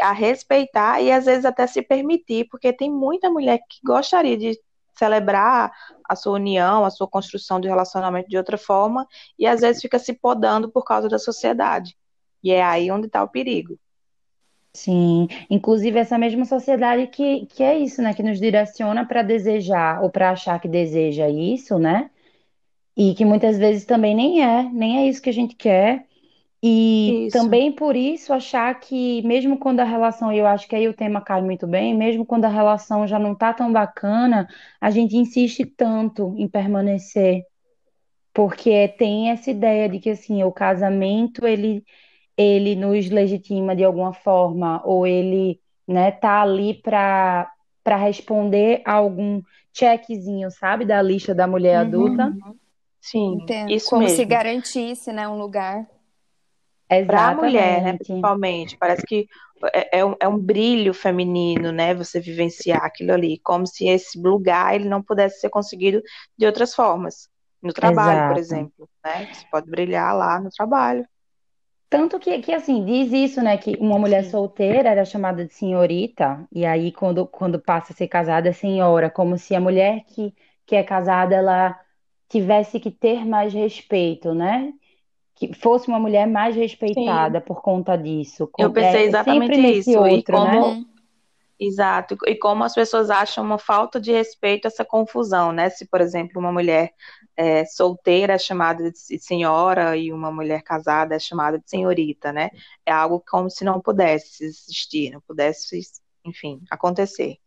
a 0.00 0.12
respeitar 0.12 1.00
e 1.00 1.10
às 1.10 1.24
vezes 1.26 1.44
até 1.44 1.66
se 1.66 1.82
permitir, 1.82 2.46
porque 2.50 2.72
tem 2.72 2.90
muita 2.90 3.30
mulher 3.30 3.58
que 3.68 3.80
gostaria 3.84 4.36
de 4.36 4.58
celebrar 4.96 5.72
a 6.08 6.16
sua 6.16 6.34
união, 6.34 6.84
a 6.84 6.90
sua 6.90 7.06
construção 7.06 7.60
de 7.60 7.68
relacionamento 7.68 8.28
de 8.28 8.36
outra 8.36 8.58
forma, 8.58 9.06
e 9.38 9.46
às 9.46 9.60
vezes 9.60 9.82
fica 9.82 9.98
se 9.98 10.12
podando 10.12 10.70
por 10.70 10.84
causa 10.84 11.08
da 11.08 11.18
sociedade. 11.18 11.96
E 12.42 12.50
é 12.50 12.62
aí 12.62 12.90
onde 12.90 13.06
está 13.06 13.22
o 13.22 13.28
perigo. 13.28 13.78
Sim, 14.72 15.26
inclusive 15.50 15.98
essa 15.98 16.18
mesma 16.18 16.44
sociedade 16.44 17.06
que, 17.08 17.46
que 17.46 17.62
é 17.62 17.76
isso, 17.76 18.00
né? 18.02 18.14
Que 18.14 18.22
nos 18.22 18.38
direciona 18.38 19.04
para 19.04 19.22
desejar 19.22 20.02
ou 20.02 20.10
para 20.10 20.30
achar 20.30 20.60
que 20.60 20.68
deseja 20.68 21.28
isso, 21.28 21.78
né? 21.78 22.10
E 23.00 23.14
que 23.14 23.24
muitas 23.24 23.56
vezes 23.56 23.84
também 23.84 24.12
nem 24.12 24.44
é, 24.44 24.64
nem 24.64 24.98
é 24.98 25.08
isso 25.08 25.22
que 25.22 25.30
a 25.30 25.32
gente 25.32 25.54
quer. 25.54 26.04
E 26.60 27.26
Isso. 27.26 27.38
também 27.38 27.70
por 27.70 27.94
isso 27.94 28.32
achar 28.32 28.74
que, 28.80 29.22
mesmo 29.22 29.56
quando 29.56 29.78
a 29.78 29.84
relação, 29.84 30.32
e 30.32 30.38
eu 30.38 30.46
acho 30.48 30.66
que 30.66 30.74
aí 30.74 30.88
o 30.88 30.92
tema 30.92 31.20
cai 31.20 31.40
muito 31.40 31.68
bem, 31.68 31.96
mesmo 31.96 32.26
quando 32.26 32.46
a 32.46 32.48
relação 32.48 33.06
já 33.06 33.16
não 33.16 33.32
tá 33.36 33.54
tão 33.54 33.72
bacana, 33.72 34.48
a 34.80 34.90
gente 34.90 35.16
insiste 35.16 35.64
tanto 35.64 36.34
em 36.36 36.48
permanecer, 36.48 37.44
porque 38.34 38.88
tem 38.88 39.30
essa 39.30 39.52
ideia 39.52 39.88
de 39.88 40.00
que 40.00 40.10
assim, 40.10 40.42
o 40.42 40.50
casamento 40.50 41.46
ele 41.46 41.84
ele 42.36 42.74
nos 42.74 43.08
legitima 43.10 43.76
de 43.76 43.84
alguma 43.84 44.12
forma, 44.12 44.82
ou 44.84 45.06
ele, 45.06 45.60
né, 45.86 46.10
tá 46.10 46.42
ali 46.42 46.74
para 46.74 47.48
para 47.84 47.96
responder 47.96 48.82
a 48.84 48.94
algum 48.94 49.40
checkzinho, 49.72 50.50
sabe, 50.50 50.84
da 50.84 51.00
lista 51.00 51.34
da 51.34 51.46
mulher 51.46 51.76
adulta. 51.76 52.32
Sim, 53.00 53.34
Entendo. 53.34 53.72
isso 53.72 53.90
Como 53.90 54.08
se 54.08 54.16
mesmo. 54.16 54.28
garantisse, 54.28 55.12
né, 55.12 55.28
um 55.28 55.38
lugar. 55.38 55.86
Para 56.88 57.28
a 57.28 57.34
mulher, 57.34 57.82
né, 57.82 57.92
principalmente. 57.98 58.76
Parece 58.78 59.02
que 59.06 59.26
é, 59.74 59.98
é 59.98 60.04
um, 60.04 60.14
é 60.20 60.28
um 60.28 60.38
brilho 60.38 60.94
feminino, 60.94 61.70
né, 61.70 61.94
você 61.94 62.20
vivenciar 62.20 62.84
aquilo 62.84 63.12
ali, 63.12 63.38
como 63.40 63.66
se 63.66 63.86
esse 63.86 64.18
lugar 64.18 64.74
ele 64.74 64.88
não 64.88 65.02
pudesse 65.02 65.40
ser 65.40 65.50
conseguido 65.50 66.02
de 66.36 66.46
outras 66.46 66.74
formas. 66.74 67.28
No 67.60 67.72
trabalho, 67.72 68.20
por 68.20 68.36
Exato. 68.36 68.38
exemplo, 68.38 68.88
né? 69.04 69.26
Você 69.32 69.44
pode 69.50 69.68
brilhar 69.68 70.14
lá 70.16 70.40
no 70.40 70.48
trabalho. 70.48 71.04
Tanto 71.90 72.18
que, 72.18 72.38
que, 72.40 72.52
assim, 72.52 72.84
diz 72.84 73.12
isso, 73.12 73.42
né, 73.42 73.56
que 73.56 73.74
uma 73.80 73.98
mulher 73.98 74.22
Sim. 74.24 74.30
solteira 74.30 74.90
era 74.90 75.04
chamada 75.04 75.44
de 75.44 75.52
senhorita, 75.52 76.46
e 76.52 76.64
aí 76.64 76.92
quando, 76.92 77.26
quando 77.26 77.58
passa 77.58 77.92
a 77.92 77.96
ser 77.96 78.06
casada 78.06 78.48
é 78.48 78.52
senhora, 78.52 79.10
como 79.10 79.36
se 79.36 79.54
a 79.54 79.60
mulher 79.60 80.04
que, 80.06 80.34
que 80.66 80.76
é 80.76 80.82
casada, 80.84 81.34
ela 81.34 81.78
tivesse 82.28 82.80
que 82.80 82.90
ter 82.90 83.24
mais 83.26 83.52
respeito, 83.54 84.34
né? 84.34 84.72
Que 85.36 85.54
fosse 85.54 85.88
uma 85.88 86.00
mulher 86.00 86.26
mais 86.28 86.56
Sim, 86.94 87.36
respeitada 87.36 87.40
por 87.40 87.62
conta 87.62 87.96
disso. 87.96 88.50
eu 88.56 88.70
pensei 88.72 89.02
É, 89.26 89.54
é 89.54 89.56
exatamente 89.56 89.60
nesse 89.60 89.96
isso. 89.96 90.06
E 90.06 90.22
outro, 90.22 90.40
né? 90.40 90.58
como, 90.58 90.64
Uhum. 90.64 90.86
exato, 91.60 92.16
e 92.26 92.36
como 92.36 92.64
as 92.64 92.74
pessoas 92.74 93.10
acham 93.10 93.44
uma 93.44 93.58
falta 93.58 94.00
de 94.00 94.12
respeito 94.12 94.66
essa 94.68 94.84
confusão, 94.84 95.52
né? 95.52 95.70
Se, 95.70 95.86
por 95.88 96.00
exemplo, 96.00 96.40
uma 96.40 96.52
mulher 96.52 96.94
é, 97.36 97.64
solteira 97.66 98.34
é 98.34 98.38
chamada 98.38 98.90
de 98.92 99.18
senhora 99.20 99.96
e 99.96 100.12
uma 100.12 100.32
mulher 100.32 100.62
casada 100.62 101.14
é 101.16 101.18
chamada 101.20 101.58
de 101.58 101.68
senhorita, 101.70 102.32
né? 102.32 102.50
É 102.86 102.92
algo 102.92 103.22
como 103.28 103.50
se 103.50 103.64
não 103.64 103.80
pudesse 103.80 104.44
existir, 104.44 105.10
não 105.12 105.20
pudesse, 105.22 105.80
enfim, 106.24 106.62
acontecer. 106.70 107.38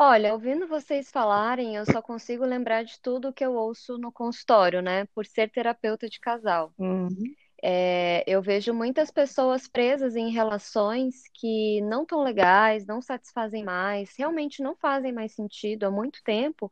Olha, 0.00 0.32
ouvindo 0.32 0.68
vocês 0.68 1.10
falarem, 1.10 1.74
eu 1.74 1.84
só 1.84 2.00
consigo 2.00 2.44
lembrar 2.44 2.84
de 2.84 3.00
tudo 3.00 3.32
que 3.32 3.44
eu 3.44 3.52
ouço 3.54 3.98
no 3.98 4.12
consultório, 4.12 4.80
né? 4.80 5.06
Por 5.06 5.26
ser 5.26 5.50
terapeuta 5.50 6.08
de 6.08 6.20
casal. 6.20 6.72
Uhum. 6.78 7.34
É, 7.60 8.22
eu 8.24 8.40
vejo 8.40 8.72
muitas 8.72 9.10
pessoas 9.10 9.66
presas 9.66 10.14
em 10.14 10.30
relações 10.30 11.24
que 11.34 11.80
não 11.82 12.06
tão 12.06 12.22
legais, 12.22 12.86
não 12.86 13.02
satisfazem 13.02 13.64
mais, 13.64 14.14
realmente 14.16 14.62
não 14.62 14.76
fazem 14.76 15.12
mais 15.12 15.32
sentido 15.32 15.84
há 15.84 15.90
muito 15.90 16.22
tempo, 16.22 16.70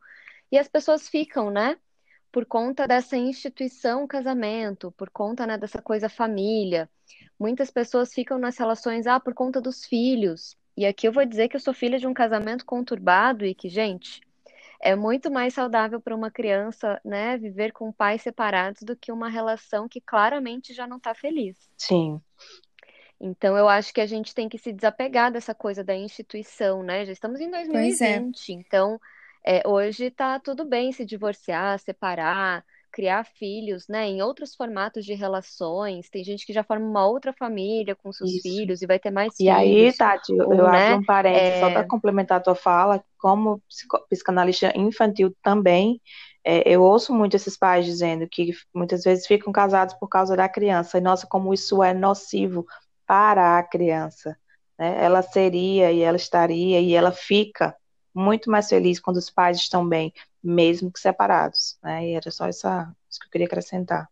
e 0.49 0.57
as 0.57 0.69
pessoas 0.69 1.09
ficam, 1.09 1.51
né? 1.51 1.77
Por 2.31 2.45
conta 2.45 2.87
dessa 2.87 3.17
instituição 3.17 4.07
casamento, 4.07 4.91
por 4.93 5.09
conta, 5.09 5.45
né, 5.45 5.57
dessa 5.57 5.81
coisa 5.81 6.07
família. 6.07 6.89
Muitas 7.37 7.69
pessoas 7.71 8.13
ficam 8.13 8.37
nas 8.37 8.57
relações, 8.57 9.05
ah, 9.07 9.19
por 9.19 9.33
conta 9.33 9.59
dos 9.59 9.85
filhos. 9.85 10.55
E 10.77 10.85
aqui 10.85 11.07
eu 11.07 11.11
vou 11.11 11.25
dizer 11.25 11.49
que 11.49 11.55
eu 11.57 11.59
sou 11.59 11.73
filha 11.73 11.99
de 11.99 12.07
um 12.07 12.13
casamento 12.13 12.65
conturbado 12.65 13.45
e 13.45 13.53
que, 13.55 13.67
gente, 13.69 14.21
é 14.81 14.95
muito 14.95 15.31
mais 15.31 15.53
saudável 15.53 16.01
para 16.01 16.15
uma 16.15 16.31
criança, 16.31 17.01
né, 17.05 17.37
viver 17.37 17.73
com 17.73 17.91
pais 17.91 18.21
separados 18.21 18.83
do 18.83 18.95
que 18.95 19.11
uma 19.11 19.29
relação 19.29 19.89
que 19.89 20.01
claramente 20.01 20.73
já 20.73 20.87
não 20.87 20.97
está 20.97 21.15
feliz. 21.15 21.57
Sim, 21.77 22.21
Então, 23.19 23.57
eu 23.57 23.67
acho 23.67 23.93
que 23.93 24.01
a 24.01 24.05
gente 24.05 24.33
tem 24.33 24.47
que 24.47 24.57
se 24.57 24.71
desapegar 24.71 25.31
dessa 25.31 25.55
coisa 25.55 25.83
da 25.83 25.95
instituição, 25.95 26.83
né? 26.83 27.05
Já 27.05 27.11
estamos 27.11 27.39
em 27.41 27.49
Pois 27.71 28.01
é. 28.01 28.19
2020, 28.19 28.49
então 28.53 28.99
é, 29.45 29.67
hoje 29.67 30.11
tá 30.11 30.39
tudo 30.39 30.65
bem 30.65 30.91
se 30.91 31.05
divorciar, 31.05 31.79
separar, 31.79 32.63
criar 32.91 33.23
filhos, 33.25 33.87
né? 33.87 34.07
Em 34.07 34.21
outros 34.21 34.55
formatos 34.55 35.05
de 35.05 35.13
relações. 35.13 36.09
Tem 36.09 36.23
gente 36.23 36.45
que 36.45 36.53
já 36.53 36.63
forma 36.63 36.85
uma 36.87 37.07
outra 37.07 37.33
família 37.33 37.95
com 37.95 38.11
seus 38.11 38.35
isso. 38.35 38.41
filhos 38.41 38.81
e 38.81 38.87
vai 38.87 38.99
ter 38.99 39.11
mais 39.11 39.41
E 39.41 39.49
aí, 39.49 39.93
filhos, 39.95 39.95
Tati, 39.95 40.33
eu, 40.33 40.45
ou, 40.45 40.63
eu 40.63 40.67
abro 40.67 40.95
né? 40.95 40.97
um 40.97 41.03
parênteses 41.03 41.59
só 41.59 41.69
para 41.69 41.83
É, 41.83 41.87
complementar 41.87 42.39
a 42.39 42.41
tua 42.41 42.55
fala, 42.55 43.03
como 43.19 43.61
psicanalista 44.09 44.73
infantil 44.77 45.35
também, 45.43 46.01
é, 46.43 46.67
eu 46.69 46.81
ouço 46.83 47.13
muito 47.13 47.35
esses 47.35 47.57
pais 47.57 47.85
dizendo 47.85 48.27
que 48.29 48.51
muitas 48.73 49.03
vezes 49.03 49.27
ficam 49.27 49.53
casados 49.53 49.95
por 49.95 50.09
causa 50.09 50.35
da 50.35 50.49
criança, 50.49 50.97
e 50.97 51.01
nossa, 51.01 51.27
como 51.27 51.53
isso 51.53 51.83
é 51.83 51.93
nocivo 51.93 52.65
para 53.05 53.57
a 53.59 53.63
criança, 53.63 54.37
né? 54.79 55.03
Ela 55.03 55.21
seria 55.21 55.91
e 55.91 56.01
ela 56.01 56.17
estaria 56.17 56.81
e 56.81 56.93
ela 56.93 57.11
fica 57.11 57.75
muito 58.17 58.49
mais 58.49 58.67
feliz 58.67 58.99
quando 58.99 59.17
os 59.17 59.29
pais 59.29 59.57
estão 59.57 59.87
bem, 59.87 60.13
mesmo 60.43 60.91
que 60.91 60.99
separados, 60.99 61.77
né? 61.83 62.07
E 62.07 62.13
era 62.13 62.31
só 62.31 62.47
essa, 62.47 62.93
isso 63.09 63.19
que 63.19 63.27
eu 63.27 63.31
queria 63.31 63.47
acrescentar. 63.47 64.09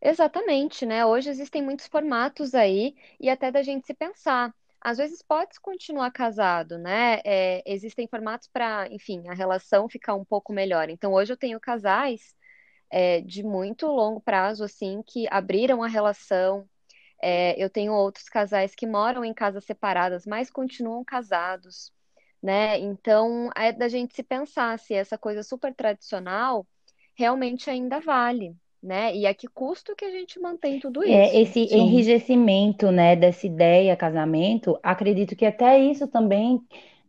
Exatamente, 0.00 0.84
né? 0.84 1.04
Hoje 1.06 1.30
existem 1.30 1.62
muitos 1.62 1.86
formatos 1.86 2.54
aí 2.54 2.94
e 3.18 3.30
até 3.30 3.50
da 3.50 3.62
gente 3.62 3.86
se 3.86 3.94
pensar. 3.94 4.54
Às 4.80 4.98
vezes 4.98 5.22
pode 5.22 5.58
continuar 5.60 6.10
casado, 6.12 6.78
né? 6.78 7.20
É, 7.24 7.62
existem 7.66 8.06
formatos 8.06 8.46
para, 8.46 8.86
enfim, 8.92 9.26
a 9.28 9.34
relação 9.34 9.88
ficar 9.88 10.14
um 10.14 10.24
pouco 10.24 10.52
melhor. 10.52 10.90
Então, 10.90 11.12
hoje 11.14 11.32
eu 11.32 11.36
tenho 11.36 11.58
casais 11.58 12.34
é, 12.90 13.20
de 13.20 13.42
muito 13.42 13.86
longo 13.86 14.20
prazo, 14.20 14.62
assim, 14.62 15.02
que 15.04 15.26
abriram 15.30 15.82
a 15.82 15.88
relação. 15.88 16.68
É, 17.22 17.62
eu 17.62 17.70
tenho 17.70 17.92
outros 17.92 18.28
casais 18.28 18.74
que 18.74 18.86
moram 18.86 19.24
em 19.24 19.34
casas 19.34 19.64
separadas, 19.64 20.26
mas 20.26 20.50
continuam 20.50 21.04
casados, 21.04 21.92
né? 22.42 22.78
Então, 22.78 23.50
é 23.56 23.72
da 23.72 23.88
gente 23.88 24.14
se 24.14 24.22
pensar 24.22 24.78
se 24.78 24.94
essa 24.94 25.18
coisa 25.18 25.42
super 25.42 25.74
tradicional 25.74 26.66
realmente 27.14 27.70
ainda 27.70 28.00
vale 28.00 28.56
né? 28.82 29.14
E 29.16 29.26
a 29.26 29.34
que 29.34 29.48
custo 29.48 29.96
que 29.96 30.04
a 30.04 30.10
gente 30.10 30.38
mantém 30.38 30.78
tudo 30.78 31.02
É, 31.04 31.40
isso? 31.42 31.42
esse 31.42 31.60
Sim, 31.64 31.72
enrijecimento, 31.72 32.90
né, 32.90 33.14
dessa 33.14 33.46
ideia 33.46 33.96
casamento, 33.96 34.78
acredito 34.82 35.36
que 35.36 35.46
até 35.46 35.78
isso 35.78 36.08
também 36.08 36.60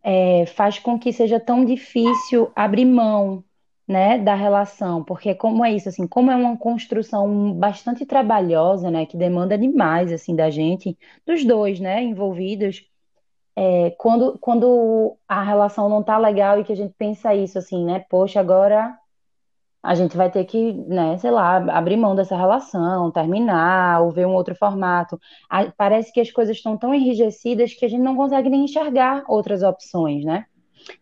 é, 0.04 0.46
faz 0.46 0.78
com 0.80 1.00
que 1.00 1.12
seja 1.12 1.40
tão 1.40 1.66
difícil 1.66 2.52
abrir 2.56 2.86
mão, 2.86 3.44
né, 3.88 4.17
da 4.20 4.36
relação, 4.36 5.03
porque 5.03 5.34
como 5.36 5.63
é 5.65 5.72
isso, 5.74 5.89
assim, 5.89 6.08
como 6.08 6.29
é 6.32 6.36
uma 6.36 6.58
construção 6.58 7.53
bastante 7.53 8.06
trabalhosa, 8.06 8.91
né, 8.91 9.06
que 9.06 9.17
demanda 9.17 9.58
demais, 9.58 10.12
assim, 10.12 10.36
da 10.36 10.50
gente, 10.50 10.98
dos 11.25 11.46
dois, 11.46 11.79
né, 11.79 12.03
envolvidos, 12.03 12.84
é, 13.56 13.91
quando, 13.91 14.38
quando 14.39 15.17
a 15.27 15.44
relação 15.44 15.89
não 15.89 16.03
tá 16.03 16.17
legal 16.17 16.60
e 16.60 16.63
que 16.63 16.72
a 16.74 16.75
gente 16.75 16.94
pensa 16.98 17.34
isso, 17.36 17.58
assim, 17.58 17.86
né, 17.86 18.00
poxa, 18.10 18.39
agora 18.39 18.98
a 19.84 19.96
gente 19.96 20.17
vai 20.17 20.29
ter 20.32 20.46
que, 20.46 20.74
né, 20.74 21.17
sei 21.17 21.32
lá, 21.32 21.58
abrir 21.77 21.98
mão 21.98 22.15
dessa 22.15 22.36
relação, 22.38 23.12
terminar, 23.12 24.01
ou 24.01 24.12
ver 24.12 24.27
um 24.27 24.34
outro 24.34 24.56
formato. 24.56 25.20
A- 25.50 25.72
Parece 25.77 26.12
que 26.12 26.20
as 26.22 26.32
coisas 26.32 26.58
estão 26.58 26.77
tão 26.77 26.94
enrijecidas 26.94 27.74
que 27.74 27.86
a 27.86 27.89
gente 27.89 28.01
não 28.01 28.15
consegue 28.15 28.50
nem 28.50 28.65
enxergar 28.65 29.24
outras 29.27 29.63
opções, 29.63 30.25
né? 30.25 30.46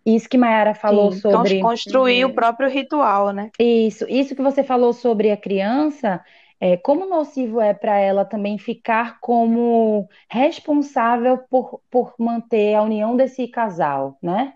Isso 0.05 0.29
que 0.29 0.37
Mayara 0.37 0.73
falou 0.75 1.11
sim. 1.11 1.21
Sobre 1.21 1.59
Construir 1.59 2.25
o 2.25 2.29
Uhum. 2.29 2.35
próprio 2.35 2.69
ritual, 2.69 3.31
né? 3.33 3.51
isso, 3.59 4.05
isso 4.09 4.35
que 4.35 4.41
você 4.41 4.63
falou 4.63 4.93
sobre 4.93 5.31
a 5.31 5.37
criança, 5.37 6.23
é, 6.59 6.77
como 6.77 7.05
nocivo 7.07 7.61
é 7.61 7.73
para 7.73 7.97
ela 7.99 8.25
também 8.25 8.57
ficar 8.57 9.19
como 9.19 10.07
responsável 10.29 11.37
por, 11.49 11.81
por 11.89 12.13
manter 12.19 12.75
a 12.75 12.81
união 12.83 13.15
desse 13.15 13.47
casal, 13.47 14.17
né? 14.21 14.53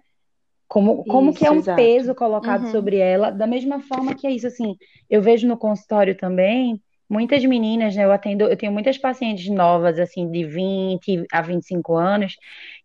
Como, 0.67 1.05
como 1.05 1.33
que 1.33 1.45
é 1.45 1.51
Isso, 1.51 1.53
um 1.53 1.62
exato. 1.62 1.75
peso 1.75 2.15
colocado 2.15 2.65
Uhum. 2.65 2.71
sobre 2.71 2.98
ela, 2.98 3.31
da 3.31 3.48
mesma 3.48 3.81
forma 3.81 4.15
que 4.15 4.27
é 4.27 4.31
isso, 4.31 4.48
assim, 4.48 4.75
eu 5.09 5.21
vejo 5.21 5.48
no 5.48 5.57
consultório 5.57 6.15
também, 6.17 6.81
muitas 7.09 7.43
meninas, 7.45 7.95
né, 7.95 8.05
eu 8.05 8.12
atendo, 8.12 8.45
eu 8.45 8.57
tenho 8.57 8.71
muitas 8.71 8.98
pacientes 8.98 9.50
novas, 9.50 10.00
assim, 10.00 10.29
de 10.31 10.45
20 10.45 11.25
a 11.31 11.41
25 11.41 11.95
anos, 11.95 12.36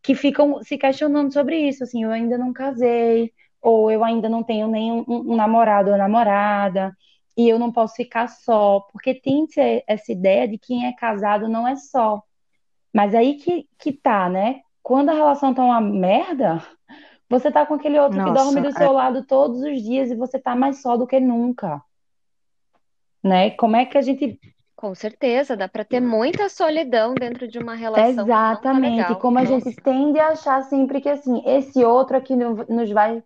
que 0.04 0.14
ficam 0.14 0.62
se 0.62 0.76
questionando 0.76 1.32
sobre 1.32 1.56
isso, 1.56 1.82
assim, 1.82 2.04
eu 2.04 2.10
ainda 2.10 2.36
não 2.36 2.52
casei, 2.52 3.32
ou 3.60 3.90
eu 3.90 4.04
ainda 4.04 4.28
não 4.28 4.42
tenho 4.42 4.68
nenhum 4.68 5.02
um, 5.08 5.34
namorado 5.34 5.90
ou 5.90 5.96
namorada, 5.96 6.94
e 7.34 7.48
eu 7.48 7.58
não 7.58 7.72
posso 7.72 7.94
ficar 7.94 8.28
só, 8.28 8.80
porque 8.92 9.14
tem 9.14 9.46
essa 9.86 10.12
ideia 10.12 10.46
de 10.46 10.58
quem 10.58 10.86
é 10.86 10.92
casado 10.92 11.48
não 11.48 11.66
é 11.66 11.74
só, 11.74 12.22
mas 12.92 13.14
aí 13.14 13.36
que, 13.36 13.66
que 13.78 13.92
tá, 13.92 14.28
né, 14.28 14.60
quando 14.82 15.08
a 15.08 15.14
relação 15.14 15.54
tá 15.54 15.64
uma 15.64 15.80
merda, 15.80 16.62
você 17.28 17.50
tá 17.50 17.64
com 17.64 17.72
aquele 17.72 17.98
outro 17.98 18.22
que 18.22 18.30
dorme 18.30 18.60
Nossa, 18.60 18.60
do 18.60 18.72
seu 18.72 18.92
lado 18.92 19.24
todos 19.24 19.62
os 19.62 19.82
dias 19.82 20.10
e 20.10 20.14
você 20.14 20.38
tá 20.38 20.54
mais 20.54 20.82
só 20.82 20.98
do 20.98 21.06
que 21.06 21.18
nunca, 21.18 21.82
né? 23.22 23.50
Como 23.52 23.74
é 23.74 23.86
que 23.86 23.96
a 23.96 24.02
gente. 24.02 24.38
Com 24.76 24.94
certeza, 24.94 25.56
dá 25.56 25.68
para 25.68 25.84
ter 25.84 26.00
muita 26.00 26.48
solidão 26.48 27.14
dentro 27.14 27.46
de 27.46 27.58
uma 27.58 27.74
relação 27.74 28.10
que 28.10 28.18
não 28.18 28.26
tá 28.26 28.32
Exatamente, 28.32 28.96
legal. 28.96 29.20
como 29.20 29.38
a 29.38 29.44
Nossa. 29.44 29.70
gente 29.70 29.80
tende 29.82 30.18
a 30.18 30.28
achar 30.28 30.62
sempre 30.64 31.00
que 31.00 31.08
assim, 31.08 31.42
esse 31.46 31.84
outro 31.84 32.16
aqui 32.16 32.34
no- 32.34 32.66
nos 32.68 32.90
vai 32.90 33.22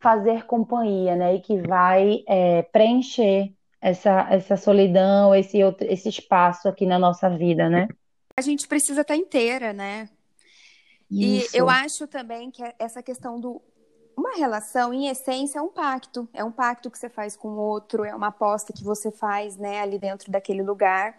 fazer 0.00 0.44
companhia, 0.46 1.14
né? 1.14 1.34
E 1.34 1.40
que 1.40 1.58
vai 1.58 2.24
é, 2.26 2.62
preencher 2.62 3.52
essa, 3.80 4.26
essa 4.30 4.56
solidão, 4.56 5.34
esse, 5.34 5.62
outro, 5.62 5.86
esse 5.90 6.08
espaço 6.08 6.68
aqui 6.68 6.86
na 6.86 6.98
nossa 6.98 7.28
vida, 7.28 7.68
né? 7.68 7.88
A 8.38 8.42
gente 8.42 8.66
precisa 8.66 9.02
estar 9.02 9.16
inteira, 9.16 9.72
né? 9.72 10.08
Isso. 11.10 11.54
E 11.54 11.58
eu 11.58 11.68
acho 11.68 12.06
também 12.06 12.50
que 12.50 12.62
essa 12.78 13.02
questão 13.02 13.38
do. 13.38 13.62
Uma 14.16 14.34
relação, 14.34 14.94
em 14.94 15.08
essência, 15.08 15.58
é 15.58 15.62
um 15.62 15.68
pacto. 15.68 16.26
É 16.32 16.42
um 16.42 16.50
pacto 16.50 16.90
que 16.90 16.98
você 16.98 17.08
faz 17.08 17.36
com 17.36 17.48
o 17.48 17.58
outro, 17.58 18.02
é 18.02 18.14
uma 18.14 18.28
aposta 18.28 18.72
que 18.72 18.82
você 18.82 19.10
faz, 19.10 19.56
né, 19.56 19.80
ali 19.80 19.98
dentro 19.98 20.32
daquele 20.32 20.62
lugar. 20.62 21.18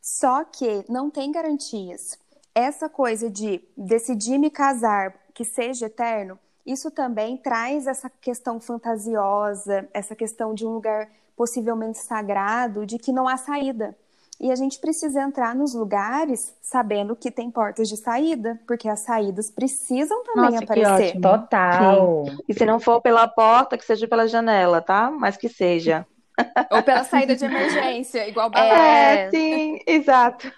Só 0.00 0.44
que 0.44 0.84
não 0.88 1.10
tem 1.10 1.32
garantias. 1.32 2.16
Essa 2.54 2.88
coisa 2.88 3.28
de 3.28 3.60
decidir 3.76 4.38
me 4.38 4.50
casar, 4.50 5.14
que 5.34 5.44
seja 5.44 5.86
eterno, 5.86 6.38
isso 6.64 6.90
também 6.90 7.36
traz 7.36 7.86
essa 7.86 8.08
questão 8.08 8.60
fantasiosa, 8.60 9.88
essa 9.92 10.14
questão 10.14 10.54
de 10.54 10.64
um 10.66 10.70
lugar 10.70 11.10
possivelmente 11.36 11.98
sagrado, 11.98 12.86
de 12.86 12.98
que 12.98 13.12
não 13.12 13.26
há 13.26 13.36
saída. 13.36 13.96
E 14.40 14.52
a 14.52 14.54
gente 14.54 14.78
precisa 14.78 15.20
entrar 15.22 15.54
nos 15.54 15.74
lugares 15.74 16.56
sabendo 16.62 17.16
que 17.16 17.30
tem 17.30 17.50
portas 17.50 17.88
de 17.88 17.96
saída, 17.96 18.60
porque 18.66 18.88
as 18.88 19.00
saídas 19.00 19.50
precisam 19.50 20.22
também 20.22 20.52
Nossa, 20.52 20.64
aparecer. 20.64 21.20
Total. 21.20 22.24
Sim. 22.26 22.38
E 22.48 22.54
se 22.54 22.64
não 22.64 22.78
for 22.78 23.00
pela 23.00 23.26
porta, 23.26 23.76
que 23.76 23.84
seja 23.84 24.06
pela 24.06 24.28
janela, 24.28 24.80
tá? 24.80 25.10
Mas 25.10 25.36
que 25.36 25.48
seja. 25.48 26.06
Ou 26.70 26.82
pela 26.82 27.02
saída 27.04 27.34
de 27.34 27.44
emergência, 27.44 28.28
igual 28.28 28.50
É, 28.54 29.26
é 29.26 29.30
sim, 29.30 29.78
exato. 29.86 30.52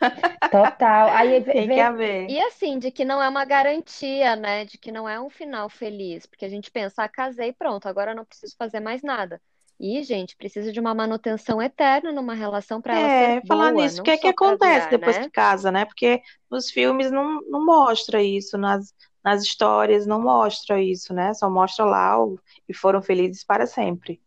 Total. 0.51 1.09
Aí 1.11 1.43
tem 1.43 1.67
vê... 1.67 1.75
que 1.75 1.81
haver. 1.81 2.29
E 2.29 2.39
assim, 2.41 2.79
de 2.79 2.91
que 2.91 3.05
não 3.05 3.23
é 3.23 3.29
uma 3.29 3.45
garantia, 3.47 4.37
né? 4.37 4.65
De 4.67 4.77
que 4.77 4.93
não 4.93 5.09
é 5.09 5.19
um 5.21 5.31
final 5.31 5.71
feliz. 5.71 6.27
Porque 6.27 6.45
a 6.45 6.49
gente 6.49 6.71
pensa, 6.71 7.03
ah, 7.03 7.09
casei, 7.09 7.53
pronto, 7.53 7.89
agora 7.89 8.13
eu 8.13 8.17
não 8.17 8.25
preciso 8.27 8.55
fazer 8.59 8.81
mais 8.81 9.03
nada. 9.03 9.41
E, 9.81 10.03
gente, 10.03 10.37
precisa 10.37 10.71
de 10.71 10.79
uma 10.79 10.95
manutenção 10.95 11.61
eterna 11.63 12.13
numa 12.13 12.35
relação 12.35 12.83
para 12.83 12.99
ela 12.99 13.09
é, 13.11 13.41
ser 13.41 13.47
falar 13.47 13.73
boa, 13.73 13.83
nisso, 13.83 14.03
o 14.03 14.05
que 14.05 14.11
é 14.11 14.19
que 14.19 14.27
acontece 14.29 14.91
depois 14.91 15.17
né? 15.17 15.25
que 15.25 15.31
casa, 15.31 15.73
né? 15.73 15.87
Porque 15.87 16.21
nos 16.51 16.71
filmes 16.71 17.11
não, 17.11 17.41
não 17.49 17.65
mostra 17.65 18.23
isso, 18.23 18.59
nas, 18.59 18.93
nas 19.25 19.43
histórias 19.43 20.07
não 20.07 20.21
mostra 20.21 20.83
isso, 20.83 21.15
né? 21.15 21.33
Só 21.33 21.49
mostra 21.49 21.87
lá 21.87 22.23
o, 22.23 22.39
e 22.69 22.75
foram 22.75 23.01
felizes 23.01 23.43
para 23.43 23.65
sempre. 23.65 24.21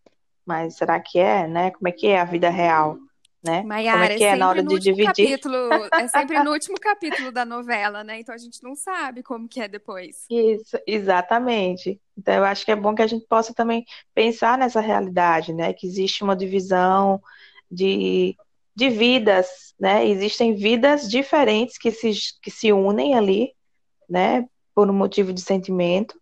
Mas 0.43 0.75
será 0.75 0.99
que 0.99 1.19
é, 1.19 1.47
né? 1.47 1.69
Como 1.69 1.87
é 1.87 1.91
que 1.91 2.07
é 2.07 2.19
a 2.19 2.25
vida 2.25 2.49
real? 2.49 2.97
né? 3.43 3.61
Maiara, 3.61 3.99
Como 3.99 4.11
é 4.11 4.17
que 4.17 4.23
é, 4.23 4.27
é 4.29 4.35
na 4.37 4.47
hora 4.49 4.63
de 4.63 4.79
dividir? 4.79 5.05
Capítulo, 5.05 5.55
é 5.93 6.07
sempre 6.07 6.41
no 6.41 6.51
último 6.51 6.79
capítulo 6.79 7.31
da 7.31 7.43
novela, 7.43 8.03
né? 8.03 8.19
Então 8.19 8.33
a 8.33 8.37
gente 8.37 8.63
não 8.63 8.73
sabe 8.73 9.21
como 9.21 9.49
que 9.49 9.59
é 9.59 9.67
depois. 9.67 10.25
Isso, 10.29 10.79
exatamente. 10.87 11.99
Então 12.17 12.33
eu 12.33 12.45
acho 12.45 12.63
que 12.65 12.71
é 12.71 12.75
bom 12.75 12.93
que 12.93 13.01
a 13.01 13.07
gente 13.07 13.25
possa 13.27 13.53
também 13.53 13.85
pensar 14.13 14.57
nessa 14.57 14.79
realidade, 14.79 15.53
né? 15.53 15.73
Que 15.73 15.87
existe 15.87 16.23
uma 16.23 16.35
divisão 16.35 17.21
de, 17.69 18.35
de 18.75 18.89
vidas, 18.89 19.73
né? 19.79 20.07
Existem 20.07 20.55
vidas 20.55 21.09
diferentes 21.09 21.77
que 21.77 21.91
se, 21.91 22.11
que 22.41 22.51
se 22.51 22.71
unem 22.71 23.15
ali, 23.15 23.51
né? 24.09 24.45
Por 24.75 24.89
um 24.89 24.93
motivo 24.93 25.33
de 25.33 25.41
sentimento, 25.41 26.19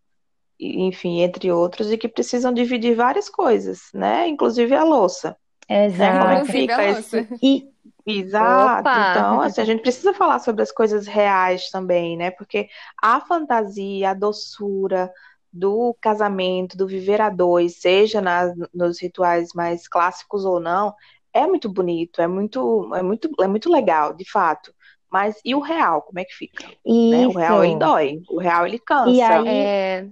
enfim, 0.59 1.21
entre 1.21 1.51
outros, 1.51 1.91
e 1.91 1.97
que 1.97 2.07
precisam 2.07 2.53
dividir 2.53 2.95
várias 2.95 3.29
coisas, 3.29 3.89
né? 3.93 4.27
Inclusive 4.27 4.73
a 4.75 4.83
louça. 4.83 5.35
Exato. 5.67 6.19
Como 6.19 6.31
é 6.31 6.41
que 6.41 6.51
fica 6.51 6.83
esse... 6.89 7.27
E... 7.41 7.71
Exato. 8.05 8.81
Opa. 8.81 9.11
Então, 9.11 9.41
assim, 9.41 9.61
a 9.61 9.65
gente 9.65 9.81
precisa 9.81 10.11
falar 10.13 10.39
sobre 10.39 10.63
as 10.63 10.71
coisas 10.71 11.05
reais 11.05 11.69
também, 11.69 12.17
né? 12.17 12.31
Porque 12.31 12.67
a 13.01 13.21
fantasia, 13.21 14.09
a 14.09 14.13
doçura 14.15 15.11
do 15.51 15.95
casamento, 15.99 16.77
do 16.77 16.87
viver 16.87 17.19
a 17.21 17.29
dois, 17.29 17.77
seja 17.77 18.21
nas, 18.21 18.53
nos 18.73 19.01
rituais 19.01 19.49
mais 19.53 19.87
clássicos 19.87 20.45
ou 20.45 20.59
não, 20.59 20.93
é 21.33 21.45
muito 21.45 21.69
bonito, 21.69 22.21
é 22.21 22.27
muito, 22.27 22.93
é 22.95 23.01
muito, 23.01 23.29
é 23.39 23.47
muito 23.47 23.69
legal, 23.69 24.13
de 24.13 24.29
fato. 24.29 24.73
Mas 25.11 25.39
e 25.43 25.53
o 25.53 25.59
real, 25.59 26.01
como 26.03 26.19
é 26.19 26.25
que 26.25 26.33
fica? 26.33 26.65
Né? 26.85 27.27
O 27.27 27.31
real 27.31 27.63
ele 27.65 27.75
dói, 27.75 28.21
o 28.29 28.39
real 28.39 28.65
ele 28.65 28.79
cansa. 28.79 29.11
E 29.11 29.21
aí, 29.21 29.47
é... 29.47 30.09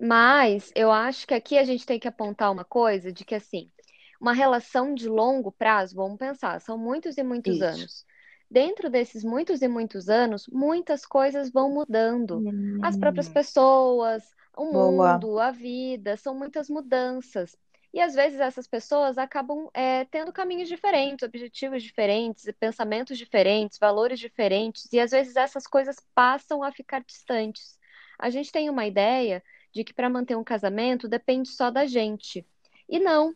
Mas 0.00 0.72
eu 0.74 0.90
acho 0.90 1.26
que 1.26 1.34
aqui 1.34 1.58
a 1.58 1.64
gente 1.64 1.84
tem 1.84 1.98
que 1.98 2.08
apontar 2.08 2.50
uma 2.50 2.64
coisa 2.64 3.12
de 3.12 3.22
que 3.22 3.34
assim, 3.34 3.70
uma 4.18 4.32
relação 4.32 4.94
de 4.94 5.08
longo 5.08 5.52
prazo, 5.52 5.94
vamos 5.94 6.16
pensar, 6.16 6.58
são 6.60 6.78
muitos 6.78 7.18
e 7.18 7.22
muitos 7.22 7.56
Isso. 7.56 7.64
anos. 7.64 8.06
Dentro 8.50 8.90
desses 8.90 9.22
muitos 9.22 9.62
e 9.62 9.68
muitos 9.68 10.08
anos, 10.08 10.48
muitas 10.48 11.06
coisas 11.06 11.50
vão 11.50 11.70
mudando. 11.70 12.38
Hum. 12.38 12.80
As 12.82 12.96
próprias 12.96 13.28
hum. 13.28 13.32
pessoas, 13.32 14.24
o 14.56 14.72
Boa. 14.72 15.12
mundo, 15.12 15.38
a 15.38 15.50
vida, 15.50 16.16
são 16.16 16.34
muitas 16.34 16.68
mudanças. 16.68 17.56
E 17.92 18.00
às 18.00 18.14
vezes 18.14 18.38
essas 18.40 18.66
pessoas 18.66 19.18
acabam 19.18 19.68
é, 19.74 20.04
tendo 20.04 20.32
caminhos 20.32 20.68
diferentes, 20.68 21.26
objetivos 21.26 21.82
diferentes, 21.82 22.44
pensamentos 22.58 23.18
diferentes, 23.18 23.78
valores 23.78 24.18
diferentes, 24.18 24.92
e 24.92 25.00
às 25.00 25.10
vezes 25.10 25.34
essas 25.34 25.66
coisas 25.66 25.96
passam 26.14 26.62
a 26.62 26.70
ficar 26.70 27.02
distantes. 27.02 27.78
A 28.18 28.30
gente 28.30 28.52
tem 28.52 28.70
uma 28.70 28.86
ideia 28.86 29.42
de 29.72 29.82
que 29.82 29.94
para 29.94 30.10
manter 30.10 30.36
um 30.36 30.44
casamento 30.44 31.08
depende 31.08 31.48
só 31.48 31.70
da 31.70 31.84
gente. 31.86 32.46
E 32.88 32.98
não, 32.98 33.34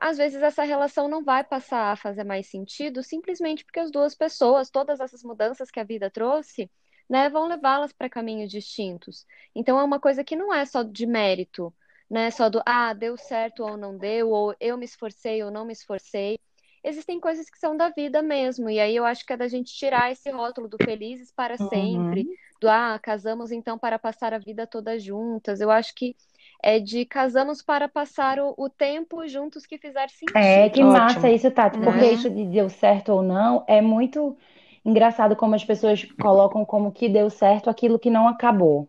às 0.00 0.16
vezes 0.16 0.42
essa 0.42 0.64
relação 0.64 1.08
não 1.08 1.22
vai 1.22 1.44
passar 1.44 1.92
a 1.92 1.96
fazer 1.96 2.24
mais 2.24 2.46
sentido 2.46 3.02
simplesmente 3.02 3.64
porque 3.64 3.80
as 3.80 3.90
duas 3.90 4.14
pessoas, 4.14 4.70
todas 4.70 4.98
essas 4.98 5.22
mudanças 5.22 5.70
que 5.70 5.78
a 5.78 5.84
vida 5.84 6.10
trouxe, 6.10 6.70
né, 7.08 7.28
vão 7.28 7.46
levá-las 7.46 7.92
para 7.92 8.08
caminhos 8.08 8.50
distintos. 8.50 9.26
Então 9.54 9.78
é 9.78 9.84
uma 9.84 10.00
coisa 10.00 10.24
que 10.24 10.34
não 10.34 10.54
é 10.54 10.64
só 10.64 10.82
de 10.82 11.06
mérito, 11.06 11.74
né, 12.08 12.30
só 12.30 12.48
do 12.48 12.62
ah, 12.64 12.94
deu 12.94 13.16
certo 13.18 13.62
ou 13.62 13.76
não 13.76 13.98
deu, 13.98 14.30
ou 14.30 14.54
eu 14.58 14.78
me 14.78 14.86
esforcei 14.86 15.42
ou 15.42 15.50
não 15.50 15.66
me 15.66 15.74
esforcei. 15.74 16.38
Existem 16.82 17.20
coisas 17.20 17.50
que 17.50 17.58
são 17.58 17.76
da 17.76 17.90
vida 17.90 18.22
mesmo, 18.22 18.70
e 18.70 18.80
aí 18.80 18.96
eu 18.96 19.04
acho 19.04 19.26
que 19.26 19.34
é 19.34 19.36
da 19.36 19.48
gente 19.48 19.70
tirar 19.74 20.10
esse 20.10 20.30
rótulo 20.30 20.66
do 20.66 20.78
felizes 20.82 21.30
para 21.30 21.58
sempre, 21.58 22.22
uhum. 22.22 22.34
do 22.58 22.70
ah, 22.70 22.98
casamos 22.98 23.52
então 23.52 23.78
para 23.78 23.98
passar 23.98 24.32
a 24.32 24.38
vida 24.38 24.66
toda 24.66 24.98
juntas. 24.98 25.60
Eu 25.60 25.70
acho 25.70 25.94
que 25.94 26.16
é 26.62 26.78
de 26.78 27.04
casamos 27.04 27.62
para 27.62 27.88
passar 27.88 28.38
o, 28.38 28.54
o 28.56 28.68
tempo 28.68 29.26
juntos 29.26 29.66
que 29.66 29.78
fizer 29.78 30.08
sentido. 30.10 30.36
É, 30.36 30.68
que 30.68 30.82
Ótimo. 30.82 30.92
massa 30.92 31.30
isso, 31.30 31.50
Tati, 31.50 31.78
porque 31.78 32.04
é. 32.04 32.12
isso 32.12 32.28
de 32.30 32.44
deu 32.46 32.68
certo 32.68 33.12
ou 33.12 33.22
não 33.22 33.64
é 33.66 33.80
muito 33.80 34.36
engraçado 34.84 35.36
como 35.36 35.54
as 35.54 35.64
pessoas 35.64 36.04
colocam 36.20 36.64
como 36.64 36.92
que 36.92 37.08
deu 37.08 37.30
certo 37.30 37.68
aquilo 37.68 37.98
que 37.98 38.10
não 38.10 38.28
acabou, 38.28 38.88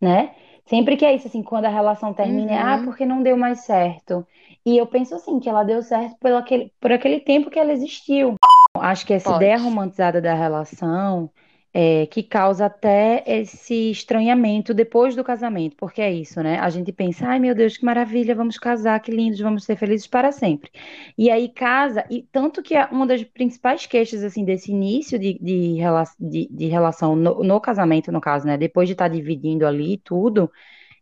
né? 0.00 0.34
Sempre 0.66 0.96
que 0.96 1.04
é 1.04 1.14
isso, 1.14 1.28
assim, 1.28 1.42
quando 1.42 1.66
a 1.66 1.70
relação 1.70 2.14
termina, 2.14 2.52
uhum. 2.52 2.58
é, 2.58 2.62
ah, 2.62 2.76
uhum. 2.76 2.84
porque 2.86 3.04
não 3.04 3.22
deu 3.22 3.36
mais 3.36 3.60
certo. 3.60 4.26
E 4.64 4.78
eu 4.78 4.86
penso 4.86 5.14
assim, 5.14 5.38
que 5.38 5.48
ela 5.48 5.62
deu 5.62 5.82
certo 5.82 6.16
por 6.18 6.32
aquele, 6.32 6.72
por 6.80 6.90
aquele 6.90 7.20
tempo 7.20 7.50
que 7.50 7.58
ela 7.58 7.72
existiu. 7.72 8.34
Acho 8.74 9.06
que 9.06 9.12
essa 9.12 9.30
Pode. 9.30 9.44
ideia 9.44 9.58
romantizada 9.58 10.22
da 10.22 10.34
relação 10.34 11.30
é, 11.76 12.06
que 12.06 12.22
causa 12.22 12.66
até 12.66 13.24
esse 13.26 13.90
estranhamento 13.90 14.72
depois 14.72 15.16
do 15.16 15.24
casamento, 15.24 15.74
porque 15.76 16.00
é 16.00 16.12
isso, 16.12 16.40
né? 16.40 16.56
A 16.60 16.70
gente 16.70 16.92
pensa, 16.92 17.26
ai 17.26 17.40
meu 17.40 17.52
Deus, 17.52 17.76
que 17.76 17.84
maravilha, 17.84 18.32
vamos 18.32 18.56
casar, 18.56 19.00
que 19.00 19.10
lindos, 19.10 19.40
vamos 19.40 19.64
ser 19.64 19.74
felizes 19.76 20.06
para 20.06 20.30
sempre. 20.30 20.70
E 21.18 21.28
aí 21.32 21.48
casa, 21.48 22.04
e 22.08 22.22
tanto 22.30 22.62
que 22.62 22.76
é 22.76 22.86
uma 22.86 23.04
das 23.04 23.24
principais 23.24 23.86
queixas, 23.86 24.22
assim, 24.22 24.44
desse 24.44 24.70
início 24.70 25.18
de, 25.18 25.36
de, 25.40 25.78
de, 26.20 26.48
de 26.48 26.66
relação 26.68 27.16
no, 27.16 27.42
no, 27.42 27.60
casamento, 27.60 28.12
no 28.12 28.20
caso, 28.20 28.46
né? 28.46 28.56
Depois 28.56 28.88
de 28.88 28.92
estar 28.94 29.08
tá 29.08 29.14
dividindo 29.14 29.66
ali 29.66 29.98
tudo, 29.98 30.50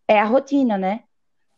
é 0.09 0.19
a 0.19 0.25
rotina, 0.25 0.79
né? 0.79 1.01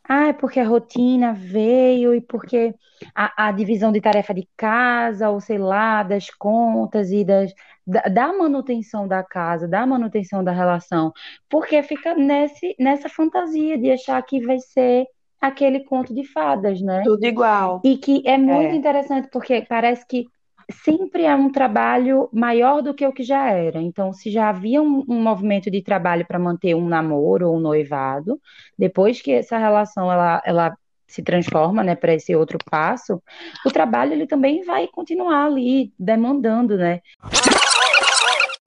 Ah, 0.07 0.29
é 0.29 0.33
porque 0.33 0.61
a 0.61 0.67
rotina 0.67 1.33
veio 1.33 2.15
e 2.15 2.21
porque 2.21 2.75
a, 3.15 3.49
a 3.49 3.53
divisão 3.53 3.91
de 3.93 4.01
tarefa 4.01 4.35
de 4.35 4.47
casa, 4.57 5.31
ou 5.31 5.41
sei 5.41 5.57
lá, 5.59 6.03
das 6.03 6.31
contas 6.31 7.11
e 7.11 7.25
das, 7.25 7.55
da, 7.87 8.03
da, 8.03 8.33
manutenção 8.33 9.07
da 9.07 9.23
casa, 9.23 9.69
da 9.69 9.87
manutenção 9.87 10.43
da 10.43 10.53
relação, 10.53 11.13
porque 11.49 11.83
fica 11.83 12.15
nesse, 12.15 12.75
nessa 12.79 13.09
fantasia 13.09 13.79
de 13.79 13.91
achar 13.91 14.23
que 14.23 14.45
vai 14.45 14.59
ser 14.59 15.07
aquele 15.41 15.81
conto 15.81 16.15
de 16.15 16.25
fadas, 16.25 16.81
né? 16.81 17.03
Tudo 17.05 17.25
igual. 17.25 17.81
E 17.85 17.97
que 17.97 18.23
é 18.25 18.39
muito 18.39 18.73
é. 18.73 18.77
interessante, 18.77 19.29
porque 19.31 19.65
parece 19.69 20.07
que 20.07 20.27
sempre 20.73 21.25
é 21.25 21.35
um 21.35 21.51
trabalho 21.51 22.29
maior 22.33 22.81
do 22.81 22.95
que 22.95 23.07
o 23.07 23.13
que 23.13 23.23
já 23.23 23.51
era. 23.51 23.81
Então, 23.81 24.13
se 24.13 24.31
já 24.31 24.49
havia 24.49 24.81
um, 24.83 25.05
um 25.09 25.23
movimento 25.23 25.71
de 25.71 25.83
trabalho 25.83 26.27
para 26.27 26.39
manter 26.39 26.75
um 26.75 26.89
namoro 26.89 27.51
ou 27.51 27.57
um 27.57 27.61
noivado, 27.61 28.41
depois 28.79 29.21
que 29.21 29.33
essa 29.33 29.59
relação 29.59 30.11
ela, 30.11 30.43
ela 30.45 30.77
se 31.07 31.23
transforma, 31.23 31.83
né, 31.83 31.95
para 31.95 32.15
esse 32.15 32.35
outro 32.35 32.59
passo, 32.71 33.23
o 33.65 33.71
trabalho 33.71 34.13
ele 34.13 34.27
também 34.27 34.65
vai 34.65 34.89
continuar 34.89 35.47
ali 35.47 35.93
demandando, 35.99 36.77
né? 36.77 37.01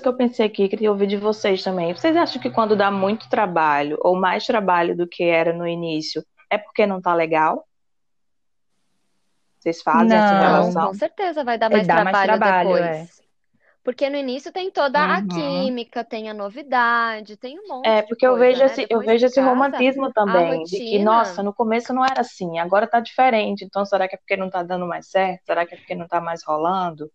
Que 0.02 0.08
eu 0.08 0.16
pensei 0.16 0.46
aqui, 0.46 0.70
queria 0.70 0.92
ouvir 0.92 1.08
de 1.08 1.18
vocês 1.18 1.64
também. 1.64 1.92
Vocês 1.92 2.16
acham 2.16 2.40
que 2.40 2.52
quando 2.52 2.76
dá 2.76 2.92
muito 2.92 3.28
trabalho, 3.30 3.98
ou 4.02 4.16
mais 4.16 4.46
trabalho 4.46 4.96
do 4.96 5.08
que 5.08 5.24
era 5.24 5.52
no 5.52 5.68
início, 5.68 6.24
é 6.52 6.58
porque 6.58 6.86
não 6.86 7.02
tá 7.02 7.16
legal? 7.16 7.68
Vocês 9.60 9.82
fazem 9.82 10.10
não, 10.10 10.18
essa 10.18 10.36
relação? 10.36 10.88
Com 10.90 10.94
certeza 10.94 11.44
vai 11.44 11.58
dar 11.58 11.70
mais, 11.70 11.88
trabalho, 11.88 12.06
mais 12.06 12.22
trabalho, 12.22 12.70
depois. 12.70 12.86
É. 12.86 13.08
Porque 13.84 14.10
no 14.10 14.18
início 14.18 14.52
tem 14.52 14.70
toda 14.70 15.00
a 15.04 15.22
Uhum. 15.22 15.28
química, 15.28 16.04
tem 16.04 16.30
a 16.30 16.34
novidade, 16.34 17.38
tem 17.38 17.60
um 17.60 17.68
monte 17.68 17.90
É, 17.90 18.02
de 18.02 18.08
porque 18.10 18.28
eu 18.28 18.32
coisa, 18.32 18.46
vejo 18.50 18.60
né? 18.60 18.66
esse, 18.66 18.88
eu 18.90 19.00
vejo 19.00 19.26
esse 19.26 19.40
casa, 19.40 19.50
romantismo 19.50 20.08
a 20.08 20.14
também, 20.14 20.64
de 20.64 20.80
que, 20.82 21.00
nossa, 21.00 21.42
no 21.42 21.54
começo 21.54 21.94
não 21.94 22.04
era 22.06 22.22
assim, 22.22 22.60
agora 22.60 22.88
tá 22.88 23.00
diferente, 23.00 23.64
então 23.64 23.86
será 23.86 24.08
que 24.08 24.16
é 24.16 24.18
porque 24.18 24.36
não 24.38 24.50
tá 24.50 24.62
dando 24.62 24.86
mais 24.86 25.10
certo? 25.10 25.46
Será 25.46 25.66
que 25.66 25.74
é 25.74 25.78
porque 25.78 25.96
não 25.96 26.08
tá 26.08 26.20
mais 26.22 26.44
rolando? 26.46 27.10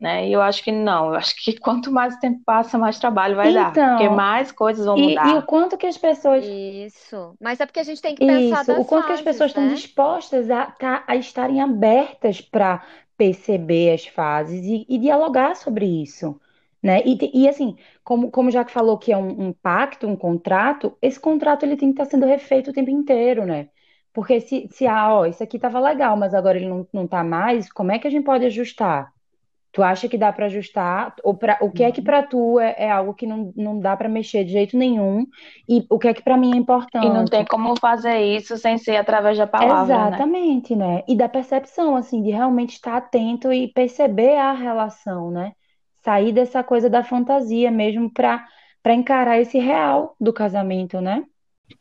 Né? 0.00 0.28
E 0.28 0.32
eu 0.32 0.42
acho 0.42 0.62
que 0.62 0.72
não, 0.72 1.08
eu 1.10 1.14
acho 1.16 1.34
que 1.36 1.58
quanto 1.58 1.90
mais 1.92 2.14
o 2.16 2.20
tempo 2.20 2.42
passa, 2.44 2.78
mais 2.78 2.98
trabalho 2.98 3.36
vai 3.36 3.52
dar, 3.52 3.82
porque 3.86 4.08
Então, 4.08 4.10
mais 4.10 4.52
coisas 4.52 4.84
vão 4.86 4.96
e, 4.96 5.20
e 5.30 5.36
o 5.36 5.42
mudar. 5.42 5.46
quanto 5.46 5.78
que 5.78 5.86
as 5.86 5.98
pessoas. 5.98 6.46
Isso. 6.86 7.36
Mas 7.40 7.60
é 7.60 7.66
porque 7.66 7.80
a 7.80 7.84
gente 7.84 8.02
tem 8.02 8.14
que 8.14 8.22
pensar 8.22 8.60
Isso, 8.60 8.72
o 8.78 8.84
quanto 8.84 9.06
que 9.06 9.12
as 9.12 9.20
pessoas 9.22 9.50
fases, 9.50 9.50
estão 9.50 9.66
né? 9.66 9.68
dispostas 9.68 10.50
a, 10.50 10.66
tá- 10.70 11.04
a 11.06 11.16
estarem 11.16 11.60
abertas 11.60 12.40
para 12.40 12.84
perceber 13.16 13.92
as 13.94 14.06
fases 14.06 14.62
e, 14.64 14.86
e 14.88 14.98
dialogar 14.98 15.54
sobre 15.56 15.84
isso, 16.02 16.40
né? 16.82 17.02
E, 17.04 17.42
e 17.44 17.48
assim, 17.48 17.76
como, 18.04 18.30
como 18.30 18.50
já 18.50 18.64
que 18.64 18.72
falou 18.72 18.98
que 18.98 19.12
é 19.12 19.16
um, 19.18 19.48
um 19.48 19.52
pacto, 19.52 20.06
um 20.06 20.16
contrato, 20.16 20.96
esse 21.02 21.20
contrato 21.20 21.64
ele 21.64 21.76
tem 21.76 21.92
que 21.92 22.00
estar 22.00 22.10
sendo 22.10 22.26
refeito 22.26 22.70
o 22.70 22.72
tempo 22.74 22.90
inteiro, 22.90 23.44
né? 23.46 23.68
Porque 24.14 24.40
se, 24.40 24.66
se 24.70 24.86
ah, 24.86 25.14
ó, 25.14 25.26
isso 25.26 25.42
aqui 25.42 25.58
tava 25.58 25.78
legal, 25.80 26.16
mas 26.16 26.32
agora 26.34 26.56
ele 26.58 26.68
não, 26.68 26.86
não 26.92 27.06
tá 27.06 27.22
mais, 27.22 27.70
como 27.72 27.92
é 27.92 27.98
que 27.98 28.06
a 28.06 28.10
gente 28.10 28.24
pode 28.24 28.46
ajustar? 28.46 29.12
Tu 29.76 29.82
acha 29.82 30.08
que 30.08 30.16
dá 30.16 30.32
para 30.32 30.46
ajustar? 30.46 31.14
Ou 31.22 31.36
pra, 31.36 31.58
o 31.60 31.70
que 31.70 31.82
é 31.84 31.92
que 31.92 32.00
para 32.00 32.22
tu 32.22 32.58
é, 32.58 32.74
é 32.86 32.90
algo 32.90 33.12
que 33.12 33.26
não, 33.26 33.52
não 33.54 33.78
dá 33.78 33.94
para 33.94 34.08
mexer 34.08 34.42
de 34.42 34.52
jeito 34.52 34.74
nenhum? 34.76 35.26
E 35.68 35.86
o 35.90 35.98
que 35.98 36.08
é 36.08 36.14
que 36.14 36.22
para 36.22 36.36
mim 36.38 36.54
é 36.54 36.56
E 37.00 37.08
não 37.10 37.24
importante? 37.24 37.30
tem 37.30 37.44
como 37.44 37.74
fazer 37.78 38.20
isso 38.20 38.56
sem 38.58 38.76
ser 38.78 38.96
através 38.96 39.38
da 39.38 39.46
palavra, 39.46 40.04
né? 40.06 40.26
Exatamente, 40.30 40.74
né? 40.76 41.02
E 41.08 41.16
da 41.16 41.28
percepção, 41.28 41.96
assim, 41.96 42.22
de 42.22 42.30
realmente 42.30 42.74
estar 42.74 42.96
atento 42.96 43.52
e 43.52 43.68
perceber 43.72 44.36
a 44.38 44.52
relação, 44.52 45.30
né? 45.30 45.52
Sair 46.04 46.32
dessa 46.32 46.62
coisa 46.62 46.88
da 46.90 47.02
fantasia 47.04 47.70
mesmo 47.70 48.12
para 48.12 48.46
para 48.82 48.94
encarar 48.94 49.40
esse 49.40 49.58
real 49.58 50.14
do 50.20 50.32
casamento, 50.32 51.00
né? 51.00 51.24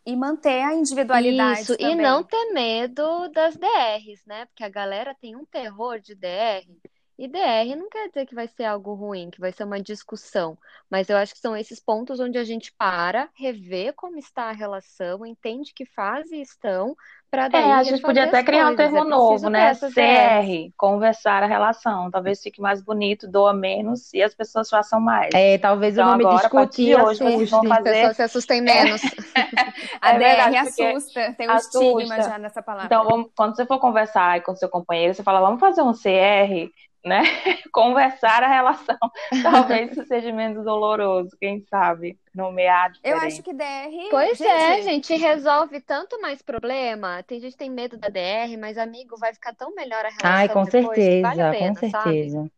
E 0.06 0.16
manter 0.16 0.62
a 0.64 0.74
individualidade 0.74 1.62
Isso, 1.62 1.74
e 1.80 1.96
também. 1.96 1.96
não 1.96 2.24
ter 2.24 2.52
medo 2.54 3.28
das 3.30 3.56
DRs, 3.56 4.26
né? 4.26 4.46
Porque 4.48 4.64
a 4.64 4.70
galera 4.70 5.14
tem 5.16 5.36
um 5.36 5.46
terror 5.46 6.00
de 6.00 6.16
DR. 6.16 6.82
E 7.18 7.28
DR 7.30 7.76
não 7.78 7.90
quer 7.90 8.10
dizer 8.10 8.26
que 8.26 8.36
vai 8.36 8.48
ser 8.48 8.66
algo 8.66 8.94
ruim, 8.94 9.30
que 9.30 9.40
vai 9.40 9.52
ser 9.52 9.64
uma 9.64 9.80
discussão. 9.82 10.58
Mas 10.90 11.10
eu 11.10 11.16
acho 11.18 11.34
que 11.34 11.40
são 11.40 11.56
esses 11.56 11.80
pontos 11.80 12.20
onde 12.20 12.38
a 12.38 12.44
gente 12.44 12.74
para, 12.78 13.30
revê 13.34 13.94
como 13.94 14.18
está 14.18 14.50
a 14.50 14.52
relação, 14.52 15.26
entende 15.26 15.74
que 15.74 15.86
fase 15.86 16.36
estão, 16.42 16.96
para 17.32 17.48
daí 17.48 17.64
É, 17.64 17.74
a 17.74 17.84
gente 17.84 18.02
podia 18.02 18.24
até 18.26 18.44
criar 18.44 18.66
um 18.72 18.76
coisas. 18.76 18.86
É 18.86 18.92
termo 18.92 19.06
preciso 19.06 19.46
novo, 19.46 19.50
né? 19.50 19.74
CR, 19.74 20.74
conversar 20.78 21.44
a 21.44 21.46
relação. 21.48 22.12
Talvez 22.12 22.42
fique 22.42 22.62
mais 22.62 22.82
bonito, 22.82 23.28
doa 23.30 23.54
menos 23.54 24.14
e 24.14 24.22
as 24.22 24.34
pessoas 24.36 24.70
façam 24.70 25.00
mais. 25.00 25.34
É, 25.34 25.58
talvez 25.58 25.98
o 25.98 26.02
Então 26.02 26.12
nome 26.12 26.26
agora, 26.26 26.38
discutir 26.38 26.96
hoje, 27.02 27.20
vocês 27.20 27.50
vão 27.50 27.60
assuste. 27.60 27.68
As 27.72 27.78
fazer. 27.78 27.94
pessoas 27.94 28.16
se 28.18 28.24
assustem 28.24 28.62
menos. 28.62 29.02
A 30.02 30.12
É 30.14 30.20
DR 30.20 30.58
assusta, 30.58 31.34
tem 31.38 31.50
um 31.50 31.56
estigma 31.56 32.02
assusta. 32.02 32.22
já 32.24 32.38
nessa 32.38 32.62
palavra. 32.62 32.86
Então, 32.88 33.04
vamos- 33.04 33.32
quando 33.36 33.56
você 33.56 33.66
for 33.66 33.80
conversar 33.80 34.42
com 34.44 34.56
seu 34.56 34.70
companheiro, 34.70 35.14
você 35.14 35.24
fala, 35.24 35.40
vamos 35.40 35.60
fazer 35.60 35.82
um 35.82 35.94
CR, 35.94 36.70
né? 37.06 37.22
Conversar 37.72 38.44
a 38.44 38.48
relação. 38.48 38.98
Talvez 39.42 39.92
isso 39.92 40.06
seja 40.08 40.32
menos 40.34 40.64
doloroso, 40.66 41.36
quem 41.40 41.62
sabe? 41.70 42.20
Nomear 42.34 42.92
Eu 43.04 43.18
acho 43.18 43.42
diferente. 43.42 43.44
que 43.44 43.54
DR, 43.54 44.10
Pois 44.10 44.44
é, 44.44 44.82
gente, 44.82 45.14
gente, 45.14 45.16
resolve 45.16 45.80
tanto 45.82 46.20
mais 46.22 46.42
problema. 46.42 47.24
Tem 47.24 47.40
gente 47.40 47.54
que 47.54 47.58
tem 47.60 47.70
medo 47.70 47.98
da 47.98 48.10
DR, 48.10 48.58
mas 48.58 48.78
amigo, 48.78 49.18
vai 49.18 49.34
ficar 49.34 49.54
tão 49.56 49.74
melhor 49.76 50.06
a 50.06 50.10
Ai, 50.22 50.48
relação 50.48 50.48
com 50.50 50.66
depois 50.66 51.08
que 51.08 51.18
vale 51.18 51.42
a 51.42 51.46
certeza, 51.46 51.58
com 51.58 51.74
pena, 51.74 51.84
sabe? 51.84 52.16
certeza. 52.16 52.52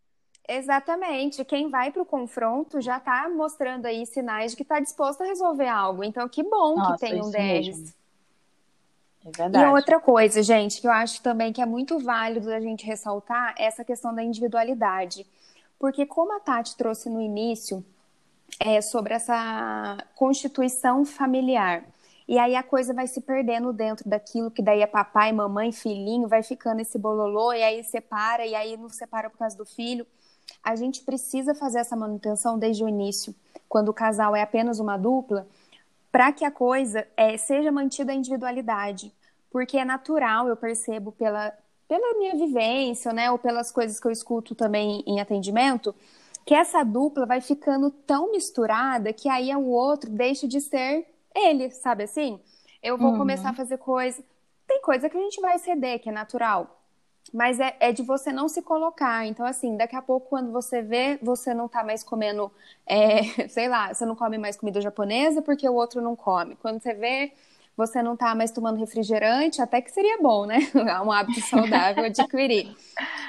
Exatamente. 0.47 1.43
Quem 1.45 1.69
vai 1.69 1.91
para 1.91 2.01
o 2.01 2.05
confronto 2.05 2.81
já 2.81 2.97
está 2.97 3.29
mostrando 3.29 3.85
aí 3.85 4.05
sinais 4.05 4.51
de 4.51 4.57
que 4.57 4.63
está 4.63 4.79
disposto 4.79 5.21
a 5.23 5.25
resolver 5.27 5.67
algo. 5.67 6.03
Então, 6.03 6.27
que 6.29 6.43
bom 6.43 6.81
que 6.81 6.81
Nossa, 6.81 6.99
tenham 6.99 7.29
isso 7.29 7.31
DRs. 7.31 7.37
mesmo. 7.37 7.93
É 9.25 9.31
E 9.53 9.63
verdade. 9.63 9.65
outra 9.65 9.99
coisa, 9.99 10.43
gente, 10.43 10.81
que 10.81 10.87
eu 10.87 10.91
acho 10.91 11.21
também 11.21 11.51
que 11.53 11.61
é 11.61 11.65
muito 11.65 11.99
válido 11.99 12.51
a 12.51 12.59
gente 12.59 12.85
ressaltar 12.85 13.55
é 13.57 13.65
essa 13.65 13.83
questão 13.83 14.13
da 14.13 14.23
individualidade. 14.23 15.25
Porque 15.79 16.05
como 16.05 16.35
a 16.35 16.39
Tati 16.39 16.75
trouxe 16.75 17.09
no 17.09 17.21
início, 17.21 17.83
é 18.59 18.81
sobre 18.81 19.13
essa 19.13 19.97
constituição 20.15 21.05
familiar. 21.05 21.83
E 22.27 22.37
aí 22.37 22.55
a 22.55 22.63
coisa 22.63 22.93
vai 22.93 23.07
se 23.07 23.21
perdendo 23.21 23.71
dentro 23.73 24.07
daquilo 24.09 24.51
que 24.51 24.61
daí 24.61 24.81
é 24.81 24.87
papai, 24.87 25.31
mamãe, 25.31 25.71
filhinho, 25.71 26.27
vai 26.27 26.43
ficando 26.43 26.81
esse 26.81 26.97
bololô, 26.99 27.53
e 27.53 27.63
aí 27.63 27.83
separa, 27.83 28.45
e 28.45 28.53
aí 28.55 28.75
não 28.77 28.89
separa 28.89 29.29
por 29.29 29.37
causa 29.37 29.57
do 29.57 29.65
filho. 29.65 30.05
A 30.63 30.75
gente 30.75 31.03
precisa 31.03 31.55
fazer 31.55 31.79
essa 31.79 31.95
manutenção 31.95 32.59
desde 32.59 32.83
o 32.83 32.89
início, 32.89 33.33
quando 33.69 33.89
o 33.89 33.93
casal 33.93 34.35
é 34.35 34.41
apenas 34.41 34.79
uma 34.79 34.97
dupla, 34.97 35.47
para 36.17 36.31
que 36.31 36.43
a 36.43 36.49
coisa 36.49 37.07
é, 37.15 37.37
seja 37.37 37.71
mantida 37.71 38.11
a 38.11 38.15
individualidade. 38.15 39.13
Porque 39.51 39.77
é 39.77 39.85
natural, 39.85 40.47
eu 40.47 40.57
percebo 40.57 41.11
pela, 41.11 41.53
pela 41.87 42.17
minha 42.17 42.35
vivência, 42.35 43.13
né, 43.13 43.29
ou 43.29 43.37
pelas 43.37 43.71
coisas 43.71 43.99
que 43.99 44.07
eu 44.07 44.11
escuto 44.11 44.55
também 44.55 45.03
em 45.05 45.21
atendimento, 45.21 45.93
que 46.43 46.55
essa 46.55 46.83
dupla 46.83 47.27
vai 47.27 47.39
ficando 47.39 47.91
tão 47.91 48.31
misturada 48.31 49.13
que 49.13 49.29
aí 49.29 49.55
o 49.55 49.67
outro 49.67 50.09
deixa 50.09 50.47
de 50.47 50.59
ser 50.59 51.05
ele, 51.35 51.69
sabe 51.69 52.05
assim? 52.05 52.39
Eu 52.81 52.97
vou 52.97 53.13
Uhum. 53.13 53.13
começar 53.13 53.51
a 53.51 53.53
fazer 53.53 53.77
coisa. 53.77 54.23
Tem 54.65 54.81
coisa 54.81 55.11
que 55.11 55.17
a 55.17 55.21
gente 55.21 55.39
vai 55.39 55.59
ceder, 55.59 55.99
que 56.01 56.09
é 56.09 56.11
natural. 56.11 56.76
Mas 57.33 57.59
é, 57.59 57.75
é 57.79 57.91
de 57.91 58.01
você 58.03 58.31
não 58.31 58.47
se 58.47 58.61
colocar. 58.61 59.25
Então, 59.25 59.45
assim, 59.45 59.75
daqui 59.77 59.95
a 59.95 60.01
pouco, 60.01 60.29
quando 60.29 60.51
você 60.51 60.81
vê, 60.81 61.17
você 61.21 61.53
não 61.53 61.67
tá 61.67 61.83
mais 61.83 62.03
comendo, 62.03 62.51
é, 62.85 63.23
sei 63.49 63.67
lá, 63.67 63.93
você 63.93 64.05
não 64.05 64.15
come 64.15 64.37
mais 64.37 64.55
comida 64.57 64.81
japonesa 64.81 65.41
porque 65.41 65.67
o 65.67 65.73
outro 65.73 66.01
não 66.01 66.15
come. 66.15 66.55
Quando 66.55 66.81
você 66.81 66.93
vê, 66.93 67.33
você 67.77 68.03
não 68.03 68.17
tá 68.17 68.35
mais 68.35 68.51
tomando 68.51 68.79
refrigerante, 68.79 69.61
até 69.61 69.81
que 69.81 69.91
seria 69.91 70.17
bom, 70.21 70.45
né? 70.45 70.57
É 70.75 71.01
um 71.01 71.11
hábito 71.11 71.41
saudável 71.41 72.05
adquirir. 72.05 72.71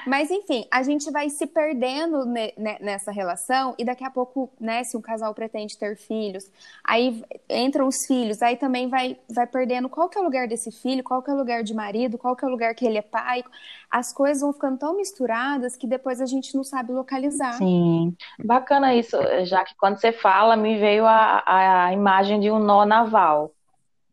Mas, 0.05 0.31
enfim, 0.31 0.65
a 0.71 0.81
gente 0.83 1.11
vai 1.11 1.29
se 1.29 1.45
perdendo 1.47 2.25
ne- 2.25 2.53
nessa 2.79 3.11
relação 3.11 3.75
e 3.77 3.85
daqui 3.85 4.03
a 4.03 4.09
pouco, 4.09 4.51
né, 4.59 4.83
se 4.83 4.97
um 4.97 5.01
casal 5.01 5.33
pretende 5.33 5.77
ter 5.77 5.95
filhos, 5.97 6.45
aí 6.83 7.23
entram 7.49 7.87
os 7.87 8.05
filhos, 8.07 8.41
aí 8.41 8.57
também 8.57 8.87
vai, 8.89 9.17
vai 9.29 9.45
perdendo 9.45 9.89
qual 9.89 10.09
que 10.09 10.17
é 10.17 10.21
o 10.21 10.23
lugar 10.23 10.47
desse 10.47 10.71
filho, 10.71 11.03
qual 11.03 11.21
que 11.21 11.29
é 11.29 11.33
o 11.33 11.37
lugar 11.37 11.63
de 11.63 11.73
marido, 11.73 12.17
qual 12.17 12.35
que 12.35 12.45
é 12.45 12.47
o 12.47 12.51
lugar 12.51 12.73
que 12.75 12.85
ele 12.85 12.97
é 12.97 13.01
pai. 13.01 13.43
As 13.89 14.13
coisas 14.13 14.41
vão 14.41 14.53
ficando 14.53 14.77
tão 14.79 14.95
misturadas 14.95 15.75
que 15.75 15.87
depois 15.87 16.21
a 16.21 16.25
gente 16.25 16.55
não 16.55 16.63
sabe 16.63 16.91
localizar. 16.93 17.57
Sim. 17.57 18.15
Bacana 18.43 18.93
isso, 18.95 19.17
já 19.45 19.63
que 19.65 19.75
quando 19.75 19.99
você 19.99 20.11
fala, 20.11 20.55
me 20.55 20.77
veio 20.79 21.05
a, 21.05 21.85
a 21.87 21.93
imagem 21.93 22.39
de 22.39 22.51
um 22.51 22.59
nó 22.59 22.85
naval, 22.85 23.53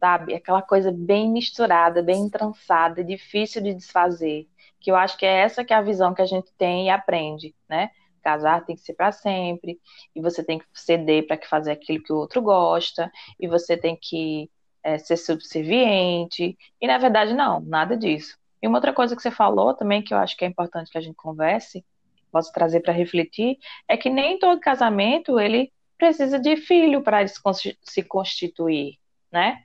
sabe? 0.00 0.34
Aquela 0.34 0.62
coisa 0.62 0.92
bem 0.92 1.30
misturada, 1.30 2.02
bem 2.02 2.22
entrançada, 2.22 3.02
difícil 3.04 3.62
de 3.62 3.74
desfazer. 3.74 4.48
Que 4.80 4.90
eu 4.90 4.96
acho 4.96 5.16
que 5.16 5.26
é 5.26 5.40
essa 5.40 5.64
que 5.64 5.72
é 5.72 5.76
a 5.76 5.82
visão 5.82 6.14
que 6.14 6.22
a 6.22 6.26
gente 6.26 6.52
tem 6.56 6.86
e 6.86 6.90
aprende, 6.90 7.54
né? 7.68 7.90
Casar 8.22 8.64
tem 8.64 8.74
que 8.74 8.82
ser 8.82 8.94
para 8.94 9.12
sempre, 9.12 9.80
e 10.14 10.20
você 10.20 10.42
tem 10.42 10.58
que 10.58 10.66
ceder 10.74 11.26
para 11.26 11.38
fazer 11.46 11.72
aquilo 11.72 12.02
que 12.02 12.12
o 12.12 12.16
outro 12.16 12.42
gosta, 12.42 13.10
e 13.38 13.46
você 13.46 13.76
tem 13.76 13.96
que 13.96 14.50
é, 14.82 14.98
ser 14.98 15.16
subserviente, 15.16 16.56
e 16.80 16.86
na 16.86 16.98
verdade 16.98 17.34
não, 17.34 17.60
nada 17.60 17.96
disso. 17.96 18.36
E 18.60 18.66
uma 18.66 18.78
outra 18.78 18.92
coisa 18.92 19.14
que 19.14 19.22
você 19.22 19.30
falou 19.30 19.74
também, 19.74 20.02
que 20.02 20.12
eu 20.12 20.18
acho 20.18 20.36
que 20.36 20.44
é 20.44 20.48
importante 20.48 20.90
que 20.90 20.98
a 20.98 21.00
gente 21.00 21.14
converse, 21.14 21.84
posso 22.32 22.52
trazer 22.52 22.80
para 22.80 22.92
refletir, 22.92 23.58
é 23.88 23.96
que 23.96 24.10
nem 24.10 24.38
todo 24.38 24.60
casamento 24.60 25.38
ele 25.38 25.72
precisa 25.96 26.38
de 26.38 26.56
filho 26.56 27.02
para 27.02 27.24
se 27.26 28.02
constituir, 28.04 28.98
né? 29.30 29.62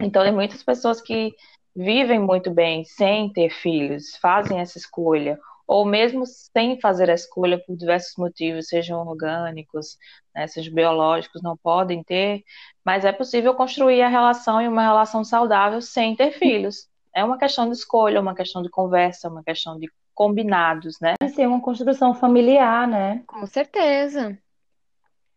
Então, 0.00 0.22
tem 0.22 0.32
muitas 0.32 0.62
pessoas 0.62 1.00
que 1.00 1.34
vivem 1.74 2.18
muito 2.18 2.50
bem 2.50 2.84
sem 2.84 3.32
ter 3.32 3.50
filhos, 3.50 4.16
fazem 4.16 4.60
essa 4.60 4.78
escolha, 4.78 5.38
ou 5.66 5.84
mesmo 5.84 6.24
sem 6.26 6.80
fazer 6.80 7.10
a 7.10 7.14
escolha 7.14 7.58
por 7.58 7.76
diversos 7.76 8.14
motivos, 8.16 8.68
sejam 8.68 9.00
orgânicos, 9.06 9.98
né, 10.34 10.46
sejam 10.46 10.72
biológicos, 10.72 11.42
não 11.42 11.56
podem 11.56 12.02
ter, 12.04 12.44
mas 12.84 13.04
é 13.04 13.12
possível 13.12 13.54
construir 13.54 14.00
a 14.02 14.08
relação 14.08 14.62
e 14.62 14.68
uma 14.68 14.82
relação 14.82 15.24
saudável 15.24 15.82
sem 15.82 16.14
ter 16.14 16.30
filhos. 16.32 16.88
É 17.14 17.24
uma 17.24 17.38
questão 17.38 17.66
de 17.66 17.72
escolha, 17.72 18.20
uma 18.20 18.34
questão 18.34 18.62
de 18.62 18.70
conversa, 18.70 19.28
uma 19.28 19.42
questão 19.42 19.78
de 19.78 19.90
combinados, 20.14 20.98
né? 21.00 21.14
Ser 21.34 21.46
uma 21.46 21.60
construção 21.60 22.14
familiar, 22.14 22.86
né? 22.86 23.22
Com 23.26 23.46
certeza. 23.46 24.38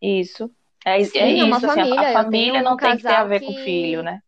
Isso. 0.01 0.49
É, 0.85 1.01
Sim, 1.01 1.17
é 1.17 1.39
é 1.39 1.45
uma 1.45 1.59
isso, 1.59 1.65
assim, 1.65 1.79
a- 1.81 1.89
família. 1.89 2.03
a 2.03 2.05
Eu 2.13 2.25
família 2.25 2.61
tenho 2.61 2.63
um 2.63 2.63
não 2.63 2.79
tem 2.79 2.97
que 2.97 3.05
ter 3.05 3.13
a 3.13 3.23
ver 3.25 3.41
com 3.43 3.53
que- 3.53 3.55
filho, 3.55 4.03
né? 4.03 4.21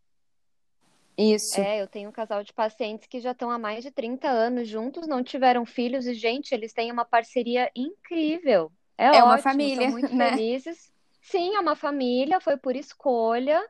Isso. 1.18 1.66
É, 1.66 1.82
eu 1.82 1.88
tenho 1.88 2.10
um 2.10 2.14
casal 2.14 2.44
de 2.44 2.54
pacientes 2.54 3.08
que 3.08 3.20
já 3.20 3.32
estão 3.32 3.52
há 3.52 3.60
mais 3.60 3.84
de 3.84 3.92
30 3.92 4.30
anos 4.30 4.68
juntos, 4.70 5.06
não 5.08 5.22
tiveram 5.24 5.66
filhos 5.66 6.06
e, 6.08 6.14
gente, 6.14 6.54
eles 6.54 6.72
têm 6.74 6.92
uma 6.92 7.04
parceria 7.06 7.70
incrível. 7.76 8.72
É, 8.98 9.12
É 9.12 9.22
uma 9.24 9.38
ótimo, 9.38 9.38
família, 9.38 9.76
são 9.76 9.88
muito 9.88 10.14
né? 10.14 10.16
felizes. 10.16 10.92
Sim, 11.22 11.56
é 11.56 11.60
uma 11.60 11.76
família, 11.76 12.40
foi 12.40 12.58
por 12.58 12.76
escolha 12.76 13.62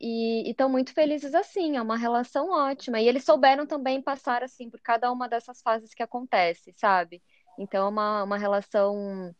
e 0.00 0.50
estão 0.50 0.68
muito 0.70 0.92
felizes 0.94 1.34
assim, 1.34 1.76
é 1.76 1.82
uma 1.82 1.96
relação 1.98 2.50
ótima. 2.50 3.00
E 3.00 3.08
eles 3.08 3.24
souberam 3.24 3.66
também 3.66 4.02
passar 4.02 4.44
assim 4.44 4.70
por 4.70 4.80
cada 4.82 5.12
uma 5.12 5.28
dessas 5.28 5.62
fases 5.62 5.94
que 5.94 6.02
acontece, 6.02 6.72
sabe? 6.76 7.22
Então 7.58 7.86
é 7.86 7.90
uma, 7.90 8.24
uma 8.24 8.38
relação 8.38 9.34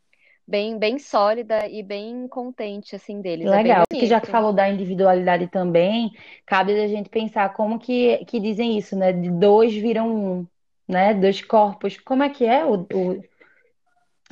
bem, 0.46 0.78
bem 0.78 0.98
sólida 0.98 1.68
e 1.68 1.82
bem 1.82 2.26
contente, 2.28 2.96
assim, 2.96 3.20
deles. 3.20 3.46
É 3.46 3.50
Legal. 3.50 3.84
Que 3.90 4.06
já 4.06 4.20
que 4.20 4.28
falou 4.28 4.52
da 4.52 4.68
individualidade 4.68 5.46
também, 5.48 6.10
cabe 6.46 6.72
a 6.80 6.88
gente 6.88 7.08
pensar 7.08 7.52
como 7.54 7.78
que, 7.78 8.24
que 8.26 8.40
dizem 8.40 8.76
isso, 8.78 8.96
né? 8.96 9.12
De 9.12 9.30
dois 9.30 9.74
viram 9.74 10.14
um, 10.14 10.46
né? 10.88 11.14
Dois 11.14 11.42
corpos. 11.42 11.98
Como 11.98 12.22
é 12.22 12.28
que 12.28 12.44
é 12.44 12.64
o, 12.64 12.86
o, 12.92 13.24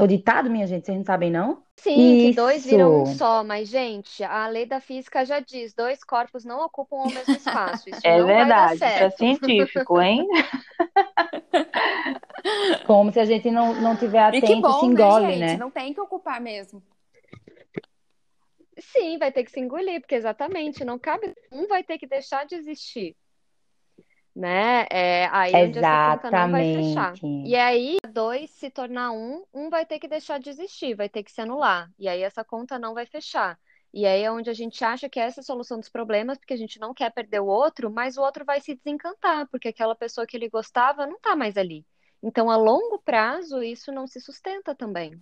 o 0.05 0.07
ditado, 0.07 0.51
minha 0.51 0.67
gente? 0.67 0.85
Vocês 0.87 0.99
não 0.99 1.05
sabem, 1.05 1.31
não? 1.31 1.63
Sim, 1.77 2.31
que 2.31 2.37
dois 2.37 2.65
viram 2.67 3.01
um 3.01 3.03
Isso. 3.05 3.17
só, 3.17 3.43
mas, 3.43 3.69
gente, 3.69 4.23
a 4.23 4.47
lei 4.49 4.67
da 4.67 4.81
física 4.81 5.25
já 5.25 5.41
diz, 5.41 5.73
dois 5.73 6.05
corpos 6.05 6.45
não 6.45 6.61
ocupam 6.65 6.97
o 6.97 7.11
mesmo 7.11 7.35
espaço. 7.35 7.89
Isso 7.89 8.01
É 8.05 8.19
não 8.19 8.27
vai 8.27 8.47
dar 8.47 8.69
verdade, 8.69 8.75
isso 8.75 8.85
é 8.85 8.91
certo. 8.91 9.17
científico, 9.19 10.01
hein? 10.01 10.27
Como 12.87 13.13
se 13.13 13.21
a 13.21 13.25
gente 13.25 13.51
não, 13.51 13.75
não 13.81 13.97
tiver 13.97 14.35
E 14.35 14.41
que 14.41 14.47
atento, 14.47 14.73
se 14.73 14.81
bom, 14.81 14.87
né, 14.93 14.93
engole, 14.93 15.27
gente? 15.27 15.39
né? 15.41 15.57
Não 15.57 15.71
tem 15.71 15.95
que 15.95 16.01
ocupar 16.01 16.41
mesmo. 16.41 16.83
Sim, 18.79 19.19
vai 19.19 19.31
ter 19.31 19.45
que 19.45 19.51
se 19.51 19.61
engolir, 19.61 20.01
porque 20.01 20.15
exatamente, 20.15 20.85
não 20.85 20.99
cabe, 20.99 21.35
um 21.53 21.67
vai 21.67 21.85
ter 21.85 21.99
que 21.99 22.07
deixar 22.07 22.47
de 22.47 22.55
existir, 22.55 23.15
né? 24.35 24.87
É 24.91 25.29
aí 25.33 25.55
onde 25.55 25.79
essa 25.79 26.17
conta 26.17 26.31
não 26.31 26.51
vai 26.51 26.75
fechar. 26.75 27.13
Exatamente. 27.13 27.49
E 27.49 27.57
aí, 27.57 27.97
dois 28.13 28.51
se 28.51 28.71
tornar 28.71 29.13
um, 29.13 29.45
um 29.53 29.69
vai 29.69 29.85
ter 29.85 29.99
que 29.99 30.09
deixar 30.09 30.39
de 30.39 30.51
existir, 30.51 30.95
vai 30.95 31.09
ter 31.09 31.23
que 31.23 31.33
se 31.33 31.41
anular. 31.41 31.91
E 31.99 32.09
aí 32.09 32.23
essa 32.23 32.45
conta 32.45 32.79
não 32.79 32.95
vai 32.95 33.07
fechar. 33.07 33.59
E 33.93 34.07
aí 34.07 34.23
é 34.23 34.31
onde 34.31 34.49
a 34.49 34.55
gente 34.55 34.85
acha 34.85 35.09
que 35.09 35.19
essa 35.19 35.41
é 35.41 35.43
a 35.43 35.45
solução 35.45 35.79
dos 35.79 35.89
problemas, 35.89 36.39
porque 36.39 36.55
a 36.55 36.57
gente 36.57 36.79
não 36.79 36.95
quer 36.95 37.11
perder 37.11 37.41
o 37.41 37.47
outro, 37.47 37.91
mas 37.91 38.17
o 38.17 38.23
outro 38.23 38.45
vai 38.45 38.61
se 38.61 38.75
desencantar, 38.75 39.49
porque 39.51 39.69
aquela 39.69 39.97
pessoa 39.97 40.27
que 40.27 40.37
ele 40.37 40.49
gostava 40.49 41.07
não 41.07 41.19
tá 41.19 41.35
mais 41.35 41.57
ali. 41.57 41.85
Então, 42.23 42.51
a 42.51 42.57
longo 42.57 43.01
prazo, 43.05 43.63
isso 43.63 43.91
não 43.91 44.07
se 44.07 44.21
sustenta 44.21 44.75
também. 44.75 45.19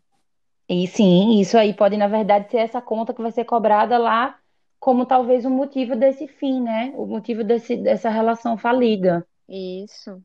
E 0.69 0.87
sim, 0.87 1.41
isso 1.41 1.57
aí 1.57 1.73
pode, 1.73 1.97
na 1.97 2.09
verdade, 2.09 2.51
ser 2.51 2.59
essa 2.59 2.83
conta 2.83 3.15
que 3.15 3.23
vai 3.23 3.33
ser 3.33 3.45
cobrada 3.45 3.97
lá 3.97 4.39
como 4.79 5.05
talvez 5.07 5.45
o 5.45 5.51
motivo 5.51 5.97
desse 5.97 6.27
fim, 6.29 6.61
né? 6.63 6.93
O 6.97 7.07
motivo 7.07 7.43
desse, 7.43 7.77
dessa 7.77 8.09
relação 8.09 8.57
falida. 8.57 9.27
Isso. 9.49 10.23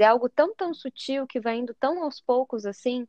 É 0.00 0.04
algo 0.04 0.28
tão, 0.28 0.54
tão 0.54 0.74
sutil 0.74 1.26
que 1.26 1.38
vai 1.40 1.56
indo 1.58 1.74
tão 1.78 2.02
aos 2.02 2.20
poucos 2.20 2.66
assim, 2.66 3.06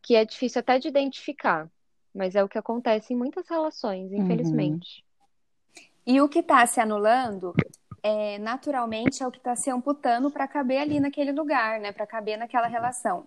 que 0.00 0.14
é 0.14 0.24
difícil 0.24 0.60
até 0.60 0.78
de 0.78 0.88
identificar. 0.88 1.68
Mas 2.14 2.34
é 2.34 2.42
o 2.42 2.48
que 2.48 2.58
acontece 2.58 3.12
em 3.12 3.16
muitas 3.16 3.48
relações, 3.48 4.10
Uhum. 4.12 4.18
infelizmente. 4.22 5.04
E 6.06 6.20
o 6.20 6.28
que 6.28 6.40
está 6.40 6.64
se 6.66 6.80
anulando, 6.80 7.54
é, 8.02 8.36
naturalmente, 8.38 9.22
é 9.22 9.26
o 9.26 9.30
que 9.30 9.38
está 9.38 9.54
se 9.54 9.70
amputando 9.70 10.28
para 10.28 10.48
caber 10.48 10.78
ali 10.78 10.98
naquele 10.98 11.30
lugar, 11.30 11.78
né? 11.78 11.92
Para 11.92 12.04
caber 12.04 12.36
naquela 12.36 12.66
relação. 12.66 13.24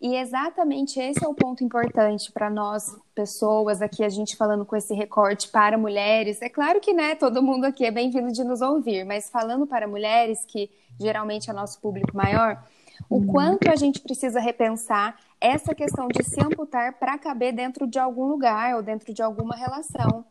E 0.00 0.16
exatamente 0.16 0.98
esse 0.98 1.24
é 1.24 1.28
o 1.28 1.34
ponto 1.34 1.62
importante 1.62 2.32
para 2.32 2.50
nós, 2.50 2.96
pessoas, 3.14 3.80
aqui 3.80 4.02
a 4.02 4.08
gente 4.08 4.36
falando 4.36 4.64
com 4.64 4.74
esse 4.74 4.92
recorte 4.92 5.48
para 5.48 5.78
mulheres. 5.78 6.42
É 6.42 6.48
claro 6.48 6.80
que, 6.80 6.92
né, 6.92 7.14
todo 7.14 7.42
mundo 7.42 7.64
aqui 7.64 7.84
é 7.84 7.92
bem-vindo 7.92 8.32
de 8.32 8.42
nos 8.42 8.60
ouvir, 8.60 9.04
mas 9.04 9.30
falando 9.30 9.66
para 9.66 9.86
mulheres, 9.86 10.44
que 10.44 10.68
geralmente 11.00 11.48
é 11.48 11.52
nosso 11.52 11.80
público 11.80 12.16
maior, 12.16 12.60
o 13.08 13.24
quanto 13.24 13.70
a 13.70 13.76
gente 13.76 14.00
precisa 14.00 14.40
repensar 14.40 15.16
essa 15.40 15.74
questão 15.74 16.08
de 16.08 16.24
se 16.24 16.40
amputar 16.40 16.94
para 16.94 17.16
caber 17.16 17.52
dentro 17.52 17.86
de 17.86 17.98
algum 18.00 18.26
lugar 18.26 18.74
ou 18.74 18.82
dentro 18.82 19.14
de 19.14 19.22
alguma 19.22 19.54
relação. 19.54 20.24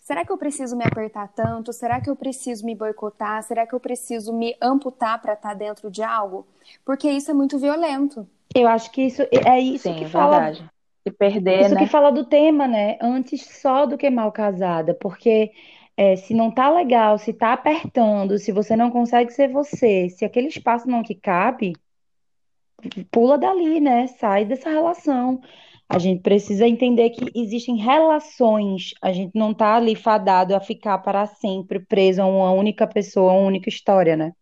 Será 0.00 0.24
que 0.24 0.32
eu 0.32 0.38
preciso 0.38 0.76
me 0.76 0.84
apertar 0.84 1.28
tanto? 1.28 1.72
Será 1.72 2.00
que 2.00 2.08
eu 2.08 2.16
preciso 2.16 2.64
me 2.64 2.74
boicotar? 2.74 3.42
Será 3.42 3.66
que 3.66 3.74
eu 3.74 3.80
preciso 3.80 4.32
me 4.32 4.56
amputar 4.60 5.20
para 5.20 5.34
estar 5.34 5.54
dentro 5.54 5.90
de 5.90 6.02
algo? 6.02 6.46
Porque 6.84 7.10
isso 7.10 7.30
é 7.30 7.34
muito 7.34 7.58
violento. 7.58 8.26
Eu 8.54 8.68
acho 8.68 8.90
que 8.90 9.02
isso 9.02 9.22
é 9.22 9.58
isso 9.58 9.84
Sim, 9.84 9.94
que 9.94 10.04
é 10.04 10.08
fala 10.08 10.40
verdade. 10.40 10.70
Se 11.04 11.10
perder, 11.10 11.62
Isso 11.62 11.74
né? 11.74 11.80
que 11.80 11.86
fala 11.88 12.12
do 12.12 12.24
tema, 12.24 12.68
né? 12.68 12.96
Antes 13.00 13.42
só 13.60 13.86
do 13.86 13.98
que 13.98 14.08
mal 14.08 14.30
casada, 14.30 14.94
porque 14.94 15.50
é, 15.96 16.14
se 16.14 16.32
não 16.32 16.48
tá 16.48 16.70
legal, 16.70 17.18
se 17.18 17.32
tá 17.32 17.52
apertando, 17.52 18.38
se 18.38 18.52
você 18.52 18.76
não 18.76 18.88
consegue 18.88 19.32
ser 19.32 19.48
você, 19.48 20.08
se 20.10 20.24
aquele 20.24 20.46
espaço 20.46 20.88
não 20.88 21.02
te 21.02 21.14
cabe, 21.16 21.72
pula 23.10 23.36
dali, 23.36 23.80
né? 23.80 24.06
Sai 24.06 24.44
dessa 24.44 24.70
relação. 24.70 25.40
A 25.94 25.98
gente 25.98 26.22
precisa 26.22 26.66
entender 26.66 27.10
que 27.10 27.30
existem 27.38 27.76
relações, 27.76 28.92
a 29.02 29.12
gente 29.12 29.32
não 29.34 29.52
tá 29.52 29.76
ali 29.76 29.94
fadado 29.94 30.56
a 30.56 30.60
ficar 30.60 30.98
para 30.98 31.26
sempre 31.26 31.78
preso 31.80 32.22
a 32.22 32.26
uma 32.26 32.50
única 32.50 32.86
pessoa, 32.86 33.30
a 33.30 33.34
uma 33.34 33.46
única 33.46 33.68
história, 33.68 34.16
né? 34.16 34.32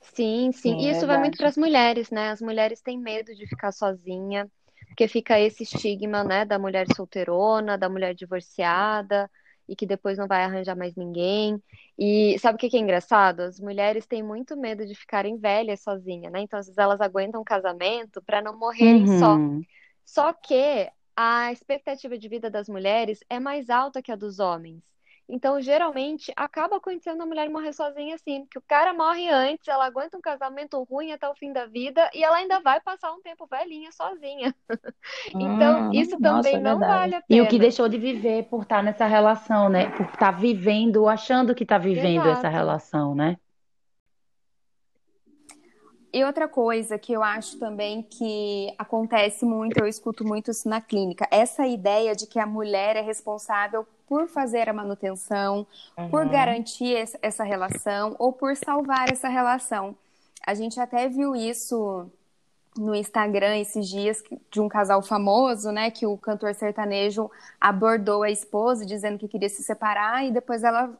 Sim, 0.00 0.52
sim. 0.52 0.76
Sim, 0.78 0.78
E 0.78 0.88
é 0.88 0.90
isso 0.90 1.06
vai 1.06 1.18
muito 1.18 1.36
verdade. 1.36 1.38
para 1.38 1.48
as 1.48 1.56
mulheres, 1.56 2.10
né? 2.10 2.30
As 2.30 2.40
mulheres 2.40 2.80
têm 2.80 2.98
medo 2.98 3.34
de 3.34 3.46
ficar 3.46 3.72
sozinha, 3.72 4.50
porque 4.88 5.08
fica 5.08 5.38
esse 5.40 5.62
estigma, 5.64 6.24
né, 6.24 6.44
da 6.44 6.58
mulher 6.58 6.86
solteirona, 6.94 7.76
da 7.78 7.88
mulher 7.88 8.14
divorciada, 8.14 9.30
e 9.68 9.74
que 9.74 9.86
depois 9.86 10.18
não 10.18 10.26
vai 10.26 10.44
arranjar 10.44 10.76
mais 10.76 10.94
ninguém. 10.94 11.62
E 11.98 12.38
sabe 12.38 12.56
o 12.56 12.58
que 12.58 12.68
que 12.68 12.76
é 12.76 12.80
engraçado? 12.80 13.40
As 13.40 13.58
mulheres 13.58 14.06
têm 14.06 14.22
muito 14.22 14.56
medo 14.56 14.86
de 14.86 14.94
ficarem 14.94 15.36
velhas 15.36 15.80
sozinhas, 15.80 16.32
né? 16.32 16.40
Então, 16.40 16.58
às 16.58 16.66
vezes, 16.66 16.78
elas 16.78 17.00
aguentam 17.00 17.40
o 17.40 17.44
casamento 17.44 18.22
para 18.22 18.42
não 18.42 18.56
morrerem 18.58 19.06
só. 19.18 19.36
Uhum. 19.36 19.62
Só 20.04 20.32
que 20.32 20.90
a 21.16 21.50
expectativa 21.50 22.18
de 22.18 22.28
vida 22.28 22.50
das 22.50 22.68
mulheres 22.68 23.20
é 23.28 23.40
mais 23.40 23.70
alta 23.70 24.02
que 24.02 24.12
a 24.12 24.16
dos 24.16 24.38
homens. 24.38 24.82
Então, 25.28 25.60
geralmente, 25.60 26.32
acaba 26.36 26.76
acontecendo 26.76 27.22
a 27.22 27.26
mulher 27.26 27.50
morrer 27.50 27.72
sozinha 27.72 28.14
assim, 28.14 28.42
porque 28.44 28.58
o 28.58 28.62
cara 28.62 28.94
morre 28.94 29.28
antes, 29.28 29.66
ela 29.66 29.84
aguenta 29.84 30.16
um 30.16 30.20
casamento 30.20 30.80
ruim 30.84 31.10
até 31.12 31.28
o 31.28 31.34
fim 31.34 31.52
da 31.52 31.66
vida 31.66 32.08
e 32.14 32.22
ela 32.22 32.36
ainda 32.36 32.60
vai 32.60 32.80
passar 32.80 33.12
um 33.12 33.20
tempo 33.20 33.46
velhinha 33.46 33.90
sozinha. 33.92 34.54
Então, 35.40 35.84
Hum, 35.88 35.90
isso 35.90 36.18
nossa, 36.18 36.56
também 36.56 36.56
é 36.56 36.60
não 36.60 36.84
vale 36.84 37.14
a 37.14 37.22
E 37.28 37.40
o 37.42 37.46
que 37.46 37.58
pena. 37.58 37.58
deixou 37.58 37.88
de 37.88 37.98
viver 37.98 38.44
por 38.48 38.62
estar 38.62 38.82
nessa 38.82 39.06
relação, 39.06 39.68
né? 39.68 39.90
Por 39.96 40.06
estar 40.06 40.30
vivendo, 40.32 41.08
achando 41.08 41.54
que 41.54 41.62
está 41.64 41.78
vivendo 41.78 42.28
essa 42.28 42.48
Exato. 42.48 42.48
relação, 42.48 43.14
né? 43.14 43.36
E 46.12 46.24
outra 46.24 46.48
coisa 46.48 46.98
que 46.98 47.12
eu 47.12 47.22
acho 47.22 47.58
também 47.58 48.02
que 48.02 48.74
acontece 48.78 49.44
muito, 49.44 49.78
eu 49.78 49.86
escuto 49.86 50.24
muito 50.24 50.50
isso 50.50 50.68
na 50.68 50.80
clínica, 50.80 51.28
essa 51.30 51.66
ideia 51.66 52.14
de 52.14 52.26
que 52.26 52.38
a 52.38 52.46
mulher 52.46 52.96
é 52.96 53.02
responsável 53.02 53.86
por 54.08 54.28
fazer 54.28 54.68
a 54.68 54.72
manutenção, 54.72 55.66
por 56.10 56.24
Uhum. 56.24 56.30
garantir 56.30 56.92
es- 56.96 57.16
essa 57.22 57.44
relação 57.44 58.14
ou 58.18 58.32
por 58.32 58.56
salvar 58.56 59.10
essa 59.10 59.28
relação. 59.28 59.94
A 60.46 60.54
gente 60.54 60.78
até 60.80 61.08
viu 61.08 61.34
isso 61.34 62.08
no 62.78 62.94
Instagram 62.94 63.56
esses 63.58 63.88
dias 63.88 64.22
de 64.50 64.60
um 64.60 64.68
casal 64.68 65.02
famoso, 65.02 65.72
né, 65.72 65.90
que 65.90 66.06
o 66.06 66.16
cantor 66.16 66.54
sertanejo 66.54 67.30
abordou 67.60 68.22
a 68.22 68.30
esposa 68.30 68.84
dizendo 68.84 69.18
que 69.18 69.26
queria 69.28 69.48
se 69.48 69.62
separar 69.62 70.24
e 70.26 70.30
depois 70.30 70.62
ela 70.62 70.90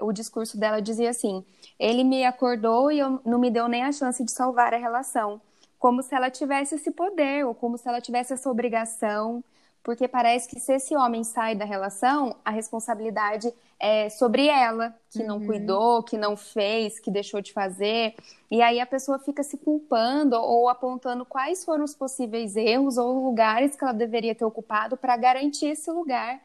o 0.00 0.12
discurso 0.12 0.58
dela 0.58 0.80
dizia 0.82 1.08
assim: 1.10 1.42
ele 1.78 2.04
me 2.04 2.24
acordou 2.26 2.92
e 2.92 2.98
eu 2.98 3.18
não 3.24 3.38
me 3.38 3.50
deu 3.50 3.66
nem 3.66 3.82
a 3.82 3.90
chance 3.92 4.22
de 4.22 4.30
salvar 4.30 4.74
a 4.74 4.76
relação, 4.76 5.40
como 5.78 6.02
se 6.02 6.14
ela 6.14 6.30
tivesse 6.30 6.74
esse 6.74 6.90
poder 6.90 7.46
ou 7.46 7.54
como 7.54 7.78
se 7.78 7.88
ela 7.88 8.00
tivesse 8.00 8.34
essa 8.34 8.50
obrigação, 8.50 9.42
porque 9.82 10.06
parece 10.08 10.48
que 10.48 10.60
se 10.60 10.72
esse 10.74 10.96
homem 10.96 11.24
sai 11.24 11.54
da 11.54 11.64
relação, 11.64 12.36
a 12.44 12.50
responsabilidade 12.50 13.52
é 13.80 14.08
sobre 14.08 14.46
ela, 14.46 14.94
que 15.10 15.24
não 15.24 15.38
Uhum. 15.38 15.46
cuidou, 15.46 16.02
que 16.04 16.16
não 16.16 16.36
fez, 16.36 17.00
que 17.00 17.10
deixou 17.10 17.40
de 17.40 17.52
fazer. 17.52 18.14
E 18.50 18.62
aí 18.62 18.78
a 18.80 18.86
pessoa 18.86 19.18
fica 19.18 19.42
se 19.42 19.58
culpando 19.58 20.36
ou 20.36 20.68
apontando 20.68 21.24
quais 21.24 21.64
foram 21.64 21.84
os 21.84 21.94
possíveis 21.94 22.54
erros 22.56 22.96
ou 22.96 23.24
lugares 23.24 23.74
que 23.74 23.82
ela 23.84 23.92
deveria 23.92 24.34
ter 24.34 24.44
ocupado 24.44 24.96
para 24.96 25.16
garantir 25.16 25.66
esse 25.66 25.90
lugar. 25.90 26.40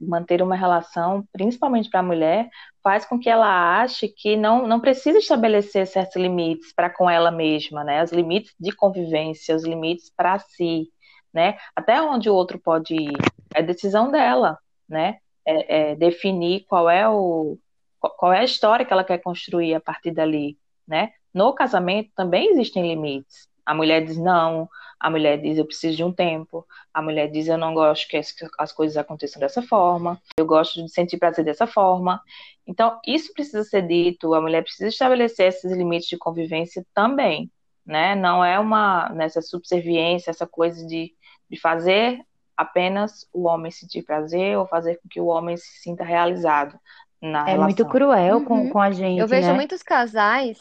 manter 0.00 0.42
uma 0.42 0.56
relação, 0.56 1.24
principalmente 1.32 1.88
para 1.90 2.00
a 2.00 2.02
mulher, 2.02 2.48
faz 2.82 3.04
com 3.04 3.18
que 3.18 3.28
ela 3.28 3.80
ache 3.82 4.08
que 4.08 4.36
não, 4.36 4.66
não 4.66 4.80
precisa 4.80 5.18
estabelecer 5.18 5.86
certos 5.86 6.16
limites 6.16 6.72
para 6.74 6.90
com 6.90 7.08
ela 7.08 7.30
mesma, 7.30 7.84
né? 7.84 8.02
Os 8.02 8.10
limites 8.12 8.52
de 8.58 8.72
convivência, 8.72 9.54
os 9.54 9.64
limites 9.64 10.10
para 10.16 10.38
si, 10.38 10.88
né? 11.32 11.58
Até 11.74 12.00
onde 12.02 12.28
o 12.28 12.34
outro 12.34 12.58
pode 12.58 12.94
ir, 12.94 13.16
é 13.54 13.62
decisão 13.62 14.10
dela, 14.10 14.58
né? 14.88 15.18
É, 15.44 15.92
é 15.92 15.96
definir 15.96 16.64
qual 16.68 16.88
é 16.88 17.08
o 17.08 17.58
qual 18.00 18.32
é 18.32 18.40
a 18.40 18.44
história 18.44 18.84
que 18.84 18.92
ela 18.92 19.04
quer 19.04 19.18
construir 19.18 19.74
a 19.74 19.80
partir 19.80 20.10
dali, 20.10 20.56
né? 20.86 21.12
No 21.32 21.52
casamento 21.52 22.10
também 22.16 22.50
existem 22.50 22.88
limites. 22.88 23.48
A 23.64 23.74
mulher 23.74 24.04
diz 24.04 24.16
não, 24.16 24.68
a 24.98 25.08
mulher 25.08 25.40
diz 25.40 25.56
eu 25.56 25.64
preciso 25.64 25.96
de 25.96 26.04
um 26.04 26.12
tempo, 26.12 26.66
a 26.92 27.00
mulher 27.00 27.30
diz 27.30 27.48
eu 27.48 27.56
não 27.56 27.72
gosto 27.72 28.08
que 28.08 28.16
as, 28.16 28.34
as 28.58 28.72
coisas 28.72 28.96
aconteçam 28.96 29.40
dessa 29.40 29.62
forma, 29.62 30.20
eu 30.36 30.44
gosto 30.44 30.82
de 30.82 30.90
sentir 30.90 31.18
prazer 31.18 31.44
dessa 31.44 31.66
forma. 31.66 32.20
Então, 32.66 32.98
isso 33.06 33.32
precisa 33.32 33.64
ser 33.64 33.86
dito, 33.86 34.34
a 34.34 34.40
mulher 34.40 34.62
precisa 34.62 34.88
estabelecer 34.88 35.48
esses 35.48 35.72
limites 35.72 36.08
de 36.08 36.18
convivência 36.18 36.84
também, 36.94 37.50
né? 37.84 38.14
Não 38.14 38.44
é 38.44 38.58
uma 38.58 39.08
nessa 39.10 39.40
subserviência, 39.40 40.30
essa 40.30 40.46
coisa 40.46 40.86
de, 40.86 41.14
de 41.50 41.60
fazer 41.60 42.20
apenas 42.56 43.26
o 43.32 43.44
homem 43.48 43.70
sentir 43.70 44.02
prazer 44.04 44.58
ou 44.58 44.66
fazer 44.66 44.96
com 45.02 45.08
que 45.08 45.20
o 45.20 45.26
homem 45.26 45.56
se 45.56 45.80
sinta 45.82 46.04
realizado 46.04 46.78
na 47.22 47.44
É 47.44 47.58
muito 47.58 47.84
relação. 47.84 47.86
cruel 47.86 48.40
com, 48.42 48.66
Uhum. 48.66 48.68
com 48.68 48.80
a 48.80 48.90
gente, 48.92 49.16
Eu 49.16 49.26
vejo 49.28 49.52
né? 49.52 49.54
muitos 49.54 49.82
casais 49.82 50.58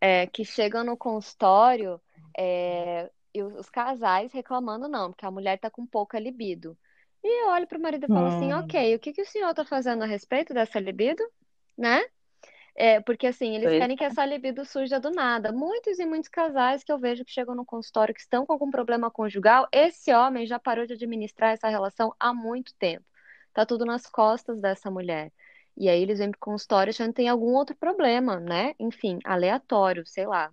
é, 0.00 0.26
que 0.28 0.44
chegam 0.44 0.84
no 0.84 0.96
consultório 0.96 2.00
é, 2.38 3.10
e 3.34 3.42
os, 3.42 3.54
os 3.56 3.70
casais 3.70 4.32
reclamando 4.32 4.88
não, 4.88 5.10
porque 5.12 5.26
a 5.26 5.30
mulher 5.30 5.58
tá 5.58 5.70
com 5.70 5.86
pouca 5.86 6.18
libido. 6.20 6.78
E 7.24 7.44
eu 7.44 7.50
olho 7.50 7.66
pro 7.68 7.80
marido 7.80 8.06
e 8.06 8.10
falo 8.10 8.28
assim, 8.28 8.52
Hum, 8.52 8.54
ok, 8.54 8.94
o 8.96 9.00
que 9.00 9.12
que 9.12 9.22
o 9.22 9.26
senhor 9.26 9.54
tá 9.54 9.64
fazendo 9.64 10.04
a 10.04 10.06
respeito 10.06 10.54
dessa 10.54 10.80
libido, 10.80 11.22
né? 11.78 12.00
É, 12.76 13.00
porque 13.00 13.26
assim, 13.26 13.56
eles 13.56 13.68
pois 13.68 13.78
querem 13.78 13.96
que 13.96 14.04
essa 14.04 14.24
libido 14.24 14.64
surja 14.64 14.98
do 14.98 15.10
nada. 15.10 15.52
Muitos 15.52 15.98
e 15.98 16.06
muitos 16.06 16.28
casais 16.28 16.82
que 16.84 16.92
eu 16.92 16.98
vejo 16.98 17.24
que 17.24 17.32
chegam 17.32 17.54
no 17.54 17.64
consultório 17.64 18.14
que 18.14 18.20
estão 18.20 18.46
com 18.46 18.52
algum 18.52 18.70
problema 18.70 19.10
conjugal, 19.10 19.68
esse 19.72 20.12
homem 20.12 20.46
já 20.46 20.58
parou 20.58 20.86
de 20.86 20.94
administrar 20.94 21.52
essa 21.52 21.68
relação 21.68 22.14
há 22.18 22.32
muito 22.32 22.74
tempo. 22.74 23.04
Tá 23.52 23.66
tudo 23.66 23.84
nas 23.84 24.06
costas 24.06 24.60
dessa 24.60 24.90
mulher. 24.90 25.32
E 25.76 25.88
aí 25.88 26.02
eles 26.02 26.18
vêm 26.18 26.30
pro 26.30 26.40
consultório 26.40 26.90
achando 26.90 27.08
que 27.08 27.16
tem 27.16 27.28
algum 27.28 27.54
outro 27.54 27.74
problema, 27.76 28.38
né? 28.38 28.74
Enfim, 28.78 29.18
aleatório, 29.24 30.06
sei 30.06 30.26
lá. 30.26 30.50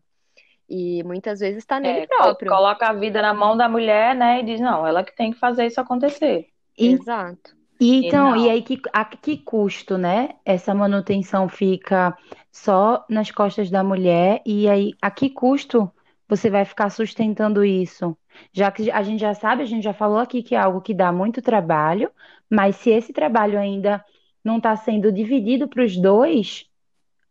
E 0.69 1.03
muitas 1.03 1.39
vezes 1.39 1.59
está 1.59 1.79
nele 1.79 1.99
é, 1.99 2.07
próprio. 2.07 2.51
coloca 2.51 2.87
a 2.87 2.93
vida 2.93 3.21
na 3.21 3.33
mão 3.33 3.55
da 3.55 3.69
mulher, 3.69 4.15
né? 4.15 4.41
E 4.41 4.43
diz, 4.43 4.59
não, 4.59 4.85
ela 4.85 5.03
que 5.03 5.15
tem 5.15 5.31
que 5.31 5.39
fazer 5.39 5.65
isso 5.65 5.79
acontecer. 5.79 6.47
Exato. 6.77 7.56
E 7.79 8.05
então, 8.07 8.35
e 8.35 8.49
aí 8.49 8.61
que, 8.61 8.79
a 8.91 9.05
que 9.05 9.37
custo, 9.37 9.97
né? 9.97 10.29
Essa 10.43 10.73
manutenção 10.73 11.47
fica 11.47 12.17
só 12.51 13.05
nas 13.09 13.31
costas 13.31 13.69
da 13.69 13.83
mulher, 13.83 14.41
e 14.45 14.67
aí 14.67 14.93
a 15.01 15.11
que 15.11 15.29
custo 15.29 15.91
você 16.27 16.49
vai 16.49 16.65
ficar 16.65 16.89
sustentando 16.89 17.63
isso? 17.63 18.17
Já 18.51 18.71
que 18.71 18.91
a 18.91 19.01
gente 19.01 19.19
já 19.19 19.33
sabe, 19.33 19.63
a 19.63 19.65
gente 19.65 19.83
já 19.83 19.93
falou 19.93 20.17
aqui 20.17 20.43
que 20.43 20.55
é 20.55 20.57
algo 20.57 20.81
que 20.81 20.93
dá 20.93 21.11
muito 21.11 21.41
trabalho, 21.41 22.11
mas 22.49 22.75
se 22.77 22.89
esse 22.89 23.13
trabalho 23.13 23.57
ainda 23.57 24.03
não 24.43 24.57
está 24.57 24.75
sendo 24.75 25.11
dividido 25.11 25.67
para 25.67 25.83
os 25.83 25.95
dois, 25.97 26.65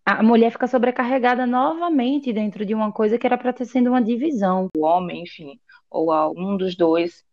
a 0.05 0.23
mulher 0.23 0.53
fica 0.53 0.69
sobrecarregada 0.69 1.47
novamente 1.47 2.33
dentro 2.33 2.65
de 2.65 2.75
uma 2.75 2.93
coisa 2.93 3.19
que 3.19 3.27
era 3.27 3.37
para 3.37 3.53
ter 3.53 3.65
sido 3.65 3.89
uma 3.89 4.01
divisão. 4.01 4.69
O 4.77 4.85
homem, 4.85 5.23
enfim, 5.23 5.59
ou 5.91 6.13
um 6.37 6.57
dos 6.57 6.77
dois 6.77 7.26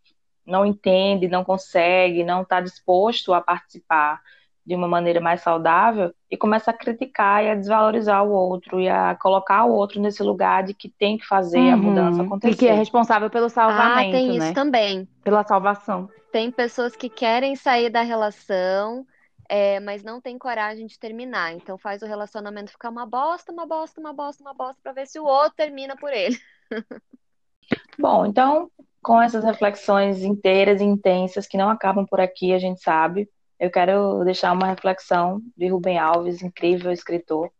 não 0.45 0.65
entende, 0.65 1.27
não 1.27 1.43
consegue, 1.43 2.23
não 2.23 2.41
está 2.43 2.59
disposto 2.61 3.33
a 3.33 3.41
participar 3.41 4.21
de 4.65 4.75
uma 4.75 4.87
maneira 4.87 5.19
mais 5.19 5.41
saudável 5.41 6.13
e 6.31 6.37
começa 6.37 6.71
a 6.71 6.73
criticar 6.73 7.43
e 7.43 7.49
a 7.49 7.55
desvalorizar 7.55 8.23
o 8.25 8.31
outro 8.31 8.79
e 8.79 8.87
a 8.89 9.15
colocar 9.15 9.65
o 9.65 9.73
outro 9.73 9.99
nesse 9.99 10.23
lugar 10.23 10.63
de 10.63 10.73
que 10.73 10.89
tem 10.89 11.17
que 11.17 11.25
fazer 11.25 11.69
a 11.69 11.77
mudança 11.77 12.21
Uhum. 12.21 12.27
E 12.45 12.55
que 12.55 12.67
é 12.67 12.73
acontecer. 12.73 12.73
responsável 12.73 13.29
pelo 13.29 13.45
Ah, 13.45 13.49
salvamento, 13.49 14.11
tem 14.11 14.35
isso 14.37 14.39
né? 14.39 14.53
também. 14.53 15.07
Pela 15.23 15.43
salvação. 15.43 16.09
Tem 16.31 16.49
pessoas 16.51 16.95
que 16.95 17.09
querem 17.09 17.55
sair 17.55 17.89
da 17.89 18.01
relação, 18.01 19.05
é, 19.49 19.79
mas 19.81 20.03
não 20.03 20.21
tem 20.21 20.37
coragem 20.37 20.87
de 20.87 20.97
terminar. 20.97 21.53
Então 21.53 21.77
faz 21.77 22.01
o 22.01 22.05
relacionamento 22.07 22.71
ficar 22.71 22.89
uma 22.89 23.05
bosta, 23.05 23.51
uma 23.51 23.65
bosta, 23.65 23.99
uma 23.99 24.13
bosta, 24.13 24.41
uma 24.43 24.53
bosta, 24.53 24.79
pra 24.81 24.93
ver 24.93 25.07
se 25.07 25.19
o 25.19 25.25
outro 25.25 25.55
termina 25.55 25.95
por 25.97 26.11
ele. 26.13 26.37
Bom, 27.97 28.25
então, 28.25 28.69
com 29.03 29.21
essas 29.21 29.43
reflexões 29.43 30.23
inteiras 30.23 30.81
e 30.81 30.85
intensas 30.85 31.45
que 31.45 31.57
não 31.57 31.69
acabam 31.69 32.05
por 32.05 32.19
aqui, 32.21 32.53
a 32.53 32.57
gente 32.57 32.81
sabe, 32.81 33.29
eu 33.59 33.69
quero 33.69 34.23
deixar 34.23 34.51
uma 34.53 34.67
reflexão 34.67 35.41
de 35.55 35.67
Rubem 35.67 35.99
Alves, 35.99 36.41
incrível 36.41 36.91
escritor, 36.91 37.51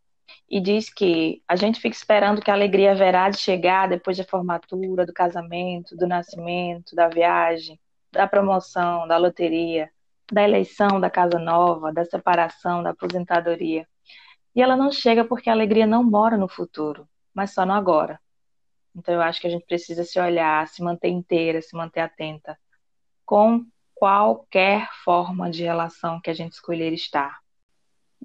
e 0.50 0.60
diz 0.62 0.92
que 0.92 1.42
a 1.48 1.56
gente 1.56 1.80
fica 1.80 1.96
esperando 1.96 2.42
que 2.42 2.50
a 2.50 2.54
alegria 2.54 2.92
haverá 2.92 3.30
de 3.30 3.38
chegar 3.38 3.90
depois 3.90 4.18
da 4.18 4.24
formatura, 4.24 5.06
do 5.06 5.14
casamento, 5.14 5.96
do 5.98 6.08
nascimento, 6.08 6.96
da 6.96 7.10
viagem, 7.10 7.80
da 8.12 8.28
promoção, 8.28 9.08
da 9.08 9.18
loteria, 9.18 9.90
da 10.32 10.44
eleição 10.44 11.00
da 11.00 11.10
casa 11.10 11.38
nova, 11.38 11.92
da 11.92 12.06
separação, 12.06 12.82
da 12.82 12.92
aposentadoria. 12.92 13.88
E 14.56 14.62
ela 14.62 14.78
não 14.78 14.92
chega 14.92 15.26
porque 15.26 15.50
a 15.50 15.54
alegria 15.54 15.86
não 15.86 16.04
mora 16.04 16.38
no 16.38 16.48
futuro, 16.48 17.08
mas 17.34 17.54
só 17.54 17.66
no 17.66 17.74
agora. 17.74 18.20
Então 18.96 19.14
eu 19.14 19.22
acho 19.22 19.42
que 19.42 19.48
a 19.48 19.50
gente 19.50 19.66
precisa 19.66 20.04
se 20.04 20.20
olhar, 20.20 20.68
se 20.68 20.82
manter 20.82 21.10
inteira, 21.10 21.62
se 21.62 21.76
manter 21.76 22.02
atenta 22.02 22.58
com 23.26 23.66
qualquer 23.94 24.90
forma 25.04 25.50
de 25.50 25.64
relação 25.64 26.20
que 26.20 26.30
a 26.30 26.34
gente 26.34 26.54
escolher 26.54 26.94
estar. 26.94 27.44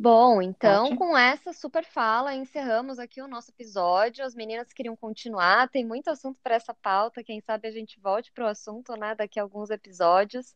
Bom, 0.01 0.41
então 0.41 0.85
Ótimo. 0.85 0.99
com 0.99 1.19
essa 1.19 1.53
super 1.53 1.85
fala, 1.85 2.33
encerramos 2.33 3.01
aqui 3.01 3.21
o 3.21 3.27
nosso 3.27 3.51
episódio. 3.51 4.25
As 4.25 4.33
meninas 4.33 4.73
queriam 4.73 4.97
continuar, 4.97 5.69
tem 5.69 5.85
muito 5.85 6.09
assunto 6.09 6.39
para 6.41 6.55
essa 6.55 6.73
pauta. 6.73 7.25
Quem 7.25 7.41
sabe 7.41 7.67
a 7.67 7.73
gente 7.73 7.99
volte 7.99 8.31
para 8.31 8.45
o 8.45 8.49
assunto, 8.49 8.95
né, 8.97 9.17
daqui 9.17 9.41
a 9.41 9.43
alguns 9.43 9.71
episódios. 9.71 10.55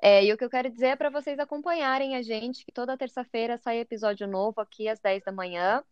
É, 0.00 0.24
e 0.24 0.32
o 0.32 0.38
que 0.38 0.44
eu 0.44 0.50
quero 0.50 0.70
dizer 0.70 0.88
é 0.88 0.96
para 0.96 1.10
vocês 1.10 1.40
acompanharem 1.40 2.14
a 2.14 2.22
gente, 2.22 2.64
que 2.64 2.70
toda 2.70 2.96
terça-feira 2.96 3.58
sai 3.58 3.78
episódio 3.78 4.28
novo 4.28 4.60
aqui 4.60 4.88
às 4.88 5.00
10 5.00 5.24
da 5.24 5.32
manhã. 5.32 5.82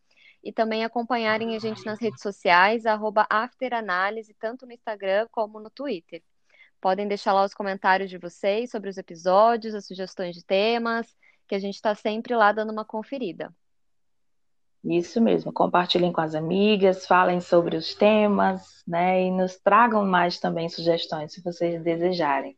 E 0.42 0.52
também 0.52 0.84
acompanharem 0.84 1.54
a 1.54 1.58
gente 1.58 1.86
nas 1.86 2.00
redes 2.00 2.20
sociais, 2.20 2.84
arroba 2.86 3.26
afteranálise, 3.30 4.34
tanto 4.40 4.66
no 4.66 4.72
Instagram 4.72 5.28
como 5.30 5.60
no 5.60 5.70
Twitter. 5.70 6.22
Podem 6.80 7.06
deixar 7.06 7.32
lá 7.32 7.44
os 7.44 7.54
comentários 7.54 8.10
de 8.10 8.18
vocês 8.18 8.70
sobre 8.70 8.90
os 8.90 8.98
episódios, 8.98 9.74
as 9.74 9.86
sugestões 9.86 10.34
de 10.34 10.44
temas, 10.44 11.06
que 11.46 11.54
a 11.54 11.58
gente 11.58 11.74
está 11.74 11.94
sempre 11.94 12.34
lá 12.34 12.50
dando 12.50 12.72
uma 12.72 12.84
conferida. 12.84 13.54
Isso 14.84 15.20
mesmo, 15.20 15.52
compartilhem 15.52 16.12
com 16.12 16.20
as 16.20 16.34
amigas, 16.34 17.06
falem 17.06 17.40
sobre 17.40 17.76
os 17.76 17.94
temas, 17.94 18.82
né? 18.86 19.22
E 19.22 19.30
nos 19.30 19.56
tragam 19.56 20.04
mais 20.04 20.40
também 20.40 20.68
sugestões, 20.68 21.32
se 21.32 21.40
vocês 21.40 21.80
desejarem. 21.80 22.56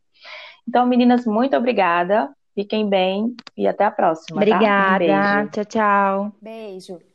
Então, 0.67 0.87
meninas, 0.87 1.25
muito 1.25 1.55
obrigada. 1.55 2.33
Fiquem 2.55 2.89
bem 2.89 3.35
e 3.55 3.67
até 3.67 3.83
a 3.83 3.91
próxima, 3.91 4.39
tá? 4.39 4.45
Um 4.45 4.55
Obrigada. 4.55 4.97
beijo. 4.99 5.51
Tchau, 5.51 5.65
tchau. 5.65 6.35
Beijo. 6.41 7.14